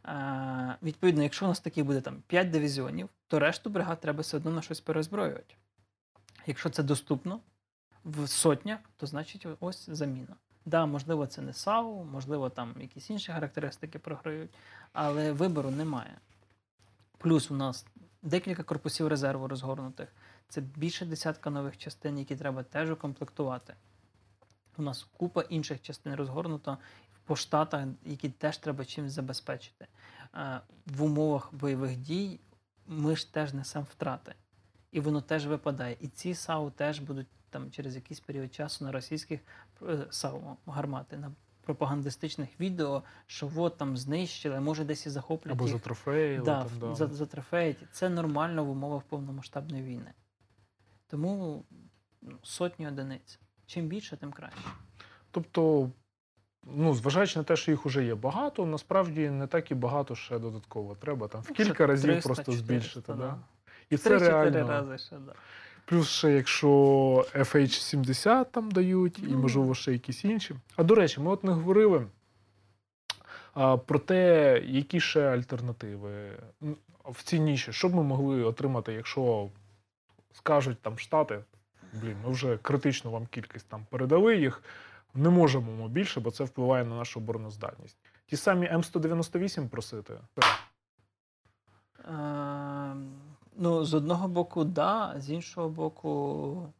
[0.06, 4.38] Е, відповідно, якщо у нас таких буде там 5 дивізіонів, то решту бригад треба все
[4.38, 5.56] одно на щось перезброювати.
[6.46, 7.40] Якщо це доступно,
[8.08, 10.36] в сотнях, то значить ось заміна.
[10.66, 14.49] Да, можливо, це не САУ, можливо, там якісь інші характеристики програють,
[14.93, 16.18] але вибору немає.
[17.18, 17.86] Плюс у нас
[18.22, 20.10] декілька корпусів резерву розгорнутих.
[20.49, 23.74] Це більше десятка нових частин, які треба теж укомплектувати.
[24.78, 26.78] У нас купа інших частин розгорнуто
[27.26, 29.88] по штатах, які теж треба чимось забезпечити.
[30.36, 32.39] Е, В умовах бойових дій
[32.88, 34.36] ми ж теж несемо втрати.
[34.91, 35.97] І воно теж випадає.
[35.99, 39.39] І ці САУ теж будуть там через якийсь період часу на російських
[39.82, 40.08] е,
[40.66, 41.32] гармати, на
[41.68, 46.38] пропагандистичних відео, що от там знищили, може десь і захоплять Або за трофеї.
[46.38, 46.95] Да, там, да.
[46.95, 47.78] За, затрофеють.
[47.91, 50.14] Це нормально в умовах повномасштабної війни.
[51.08, 51.64] Тому
[52.22, 53.39] ну, сотні одиниць.
[53.66, 54.60] Чим більше, тим краще.
[55.32, 55.91] Тобто,
[56.64, 60.39] ну, зважаючи на те, що їх вже є багато, насправді не так і багато ще
[60.39, 61.28] додатково треба.
[61.28, 63.14] Там в Ну, кілька ще разів 300, просто 400, збільшити.
[63.14, 63.18] Да?
[63.18, 63.38] да.
[63.89, 64.68] І це реально.
[64.68, 65.34] рази ще, да.
[65.90, 66.68] Плюс ще якщо
[67.34, 69.38] FH70 там дають, і Ну.
[69.38, 70.56] можливо ще якісь інші.
[70.76, 72.08] А до речі, ми от не говорили
[73.54, 76.32] а, про те, які ще альтернативи
[77.06, 77.74] в ці ніші.
[77.74, 79.50] Що б ми могли отримати, якщо
[80.34, 81.44] скажуть там Штати,
[81.94, 84.64] блін, ми вже критично вам кількість там передали їх,
[85.14, 87.98] не можемо ми більше, бо це впливає на нашу обороноздатність.
[88.26, 90.14] Ті самі М198 просити.
[93.60, 96.74] Ну, з одного боку, да, з іншого боку,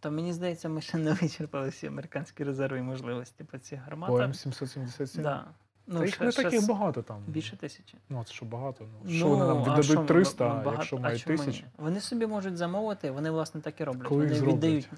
[0.00, 3.84] та мені здається, ми ще не вичерпали всі американські резерви і можливості по цих По
[3.84, 4.28] гарматах.
[4.30, 5.22] М777.
[5.22, 5.22] Да.
[5.22, 5.46] Та
[5.86, 7.22] Ну, їх ще- не ще таких с- багато там.
[7.26, 7.98] Більше тисячі.
[8.08, 8.84] Ну, це що багато.
[8.84, 11.64] Ну, Ну, що вони нам віддадуть що 300, ми а багато- якщо мають ні?
[11.78, 14.08] Вони собі можуть замовити, вони, власне, так і роблять.
[14.08, 14.88] Коли вони віддають.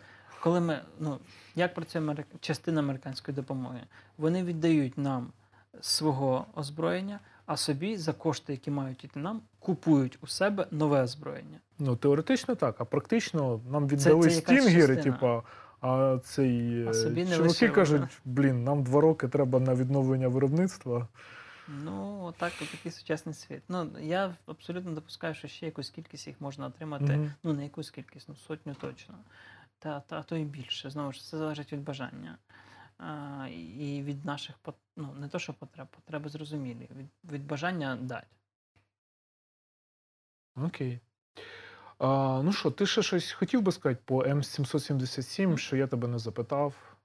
[0.40, 1.18] Коли ми, ну,
[1.54, 2.26] як працює америк...
[2.40, 3.80] частина американської допомоги?
[4.18, 5.32] Вони віддають нам
[5.80, 7.20] свого озброєння,
[7.52, 11.60] а собі за кошти, які мають іти нам, купують у себе нове озброєння.
[11.78, 15.42] Ну, теоретично так, а практично нам віддали це якась стінгери, типа,
[15.80, 20.28] а цей А е, собі не чуваки кажуть, блін, нам два роки треба на відновлення
[20.28, 21.08] виробництва.
[21.84, 23.62] Ну, отак, от такий сучасний світ.
[23.68, 27.04] Ну, я абсолютно допускаю, що ще якусь кількість їх можна отримати.
[27.04, 27.32] Мгм.
[27.42, 29.14] Ну, не якусь кількість, ну сотню точно.
[29.78, 30.90] Та, та а то і більше.
[30.90, 32.38] Знову ж це залежить від бажання.
[33.50, 34.56] І від наших
[34.96, 36.88] ну, не то, що потреб, потреби зрозумілі.
[36.96, 38.26] Від, від бажання дати.
[40.56, 41.00] Окей.
[41.98, 46.18] А, ну що, ти ще щось хотів би сказати по М777, що я тебе не
[46.18, 46.96] запитав,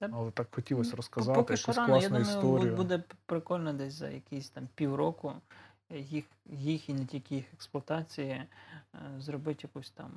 [0.00, 2.76] але так хотілося розказати Поки що якусь рано, я думаю, історію.
[2.76, 5.32] буде прикольно десь за якісь там півроку
[5.90, 8.48] їх, їх і не тільки їх експлуатації, е,
[9.18, 10.10] зробити якусь там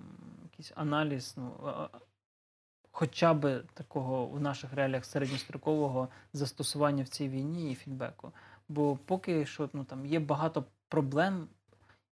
[0.43, 1.53] якийсь аналіз, ну,
[2.97, 8.31] хоча б такого у наших реаліях середньострокового застосування в цій війні і фідбеку.
[8.69, 11.47] Бо поки що ну, там є багато проблем,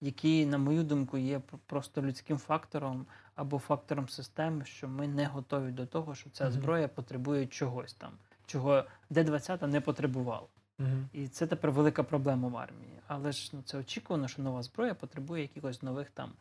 [0.02, 3.06] які, на мою думку, є просто людським фактором
[3.36, 8.12] або фактором системи, що ми не готові до того, що ця зброя потребує чогось там,
[8.46, 10.48] чого Д-20 не потребувала.
[10.80, 11.10] Мгм.
[11.14, 13.00] І це тепер велика проблема в армії.
[13.08, 16.32] Але ж ну, це очікувано, що нова зброя потребує якихось нових там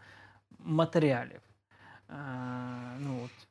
[0.58, 1.40] матеріалів.
[2.10, 2.14] Е,
[2.98, 3.46] ну, от,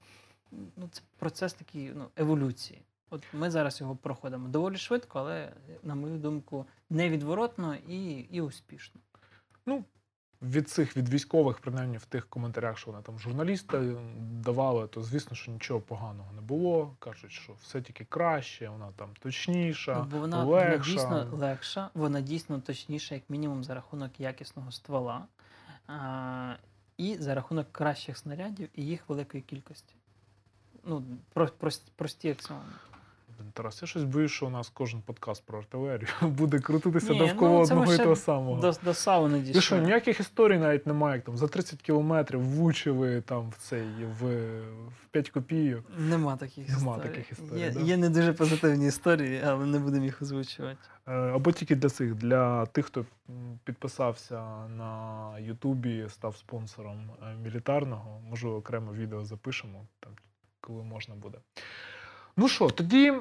[0.78, 2.82] ну, це процес такий ну, еволюції.
[3.10, 9.02] От ми зараз його проходимо доволі швидко, але, на мою думку, невідворотно і, і успішно.
[9.66, 9.84] Ну,
[10.44, 15.36] від цих від військових, принаймні в тих коментарях, що вони там журналісти давали, то звісно,
[15.36, 16.96] що нічого поганого не було.
[17.00, 22.22] Кажуть, що все тільки краще, вона там точніша, Ну, бо вона, вона дійсно легша, вона
[22.22, 25.26] дійсно точніша, як мінімум, за рахунок якісного ствола
[25.88, 26.56] а,
[26.98, 29.96] і за рахунок кращих снарядів і їх великої кількості.
[30.86, 31.04] Ну,
[31.34, 32.62] про, прості, прості аксіоми.
[33.54, 37.52] Тарас, я щось боюсь, що у нас кожен подкаст про артилерію буде крутитися Ні, довкола
[37.52, 38.62] ну, одного і того самого.
[38.62, 42.40] До, до САУ не Ви що, ніяких історій навіть немає, як там за 30 кілометрів
[42.40, 43.88] влучили там в цей
[44.20, 44.26] в,
[44.88, 45.86] в 5 копійок.
[45.98, 47.10] Нема таких Нема історій.
[47.10, 47.80] таких історій, Є, да?
[47.80, 50.78] є не дуже позитивні історії, але не будемо їх озвучувати.
[51.08, 53.06] Е, Або тільки для цих, для тих, хто
[53.64, 58.22] підписався на Ютубі, став спонсором е, мілітарного.
[58.30, 60.12] Можливо, окремо відео запишемо, там,
[60.64, 61.38] коли можна буде.
[62.38, 63.14] Ну що, тоді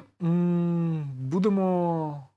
[1.19, 2.27] будемо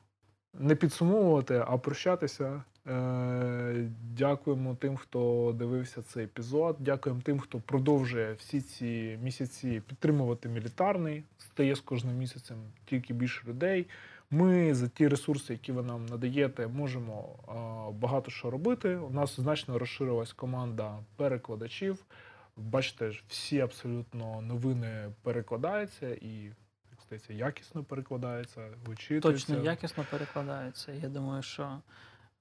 [0.55, 2.63] не підсумовувати, а прощатися.
[2.87, 6.77] Е, Дякуємо тим, хто дивився цей епізод.
[6.81, 11.25] Дякуємо тим, хто продовжує всі ці місяці підтримувати мілітарний.
[11.39, 13.87] Стає з кожним місяцем тільки більше людей.
[14.31, 17.53] Ми за ті ресурси, які ви нам надаєте, можемо е,
[18.01, 18.97] багато що робити.
[18.97, 22.05] У нас значно розширилась команда перекладачів.
[22.57, 26.43] Бачите, всі абсолютно новини перекладаються і,
[26.91, 29.47] як здається, якісно перекладаються, вичитуються.
[29.47, 30.93] Точно якісно перекладаються.
[30.93, 31.79] Я думаю, що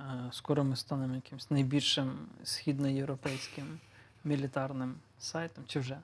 [0.02, 3.80] е, скоро ми станемо якимось найбільшим східноєвропейським
[4.24, 5.98] мілітарним сайтом, чи вже.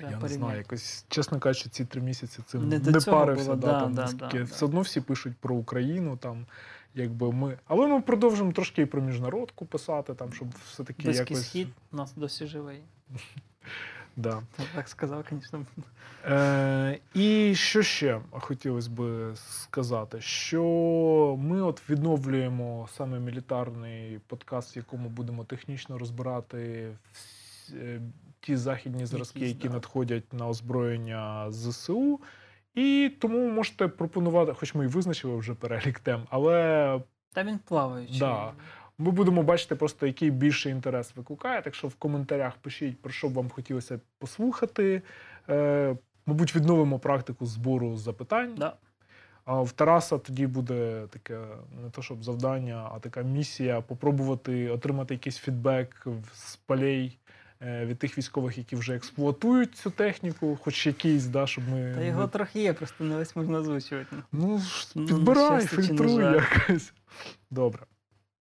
[0.00, 3.44] Я не знаю, якось, чесно кажучи, ці три місяці цим Не не, парився.
[3.44, 6.46] було, да, да, там, да, все одно всі пишуть про Україну, там,
[6.94, 7.58] якби ми.
[7.66, 11.48] Але ми продовжимо трошки і про міжнародку писати, там, щоб все-таки Близький якось.
[11.48, 12.82] схід у нас досі живий.
[14.16, 14.42] Да.
[14.74, 15.66] Так сказав, звісно.
[16.24, 20.62] Е, і що ще хотілося би сказати, що
[21.40, 26.88] ми от відновлюємо саме мілітарний подкаст, в якому будемо технічно розбирати
[27.72, 28.00] е,
[28.40, 32.20] ті західні зразки, які надходять на озброєння зсу.
[32.74, 37.00] І тому можете пропонувати, хоч ми і визначили вже перелік тем, але
[37.32, 38.18] Та він плаваючий.
[38.18, 38.52] Да.
[38.98, 41.62] ми будемо бачити просто, який більший інтерес викликає.
[41.62, 45.02] Так що в коментарях пишіть, про що б вам хотілося послухати.
[45.48, 45.96] Е,
[46.26, 48.54] мабуть, відновимо практику збору запитань.
[48.54, 48.76] Да.
[49.44, 51.38] А в Тараса тоді буде таке
[51.82, 57.18] не то щоб завдання, а така місія попробувати отримати якийсь фідбек з полей
[57.60, 61.94] від тих військових, які вже експлуатують цю техніку, хоч якийсь, да, щоб ми.
[61.94, 64.16] Та його трохи є, просто не весь можна озвучувати.
[64.32, 64.62] Ну,
[64.94, 66.92] підбирай, Ну, підбирай, на фільтруй якось.
[67.50, 67.82] Добре.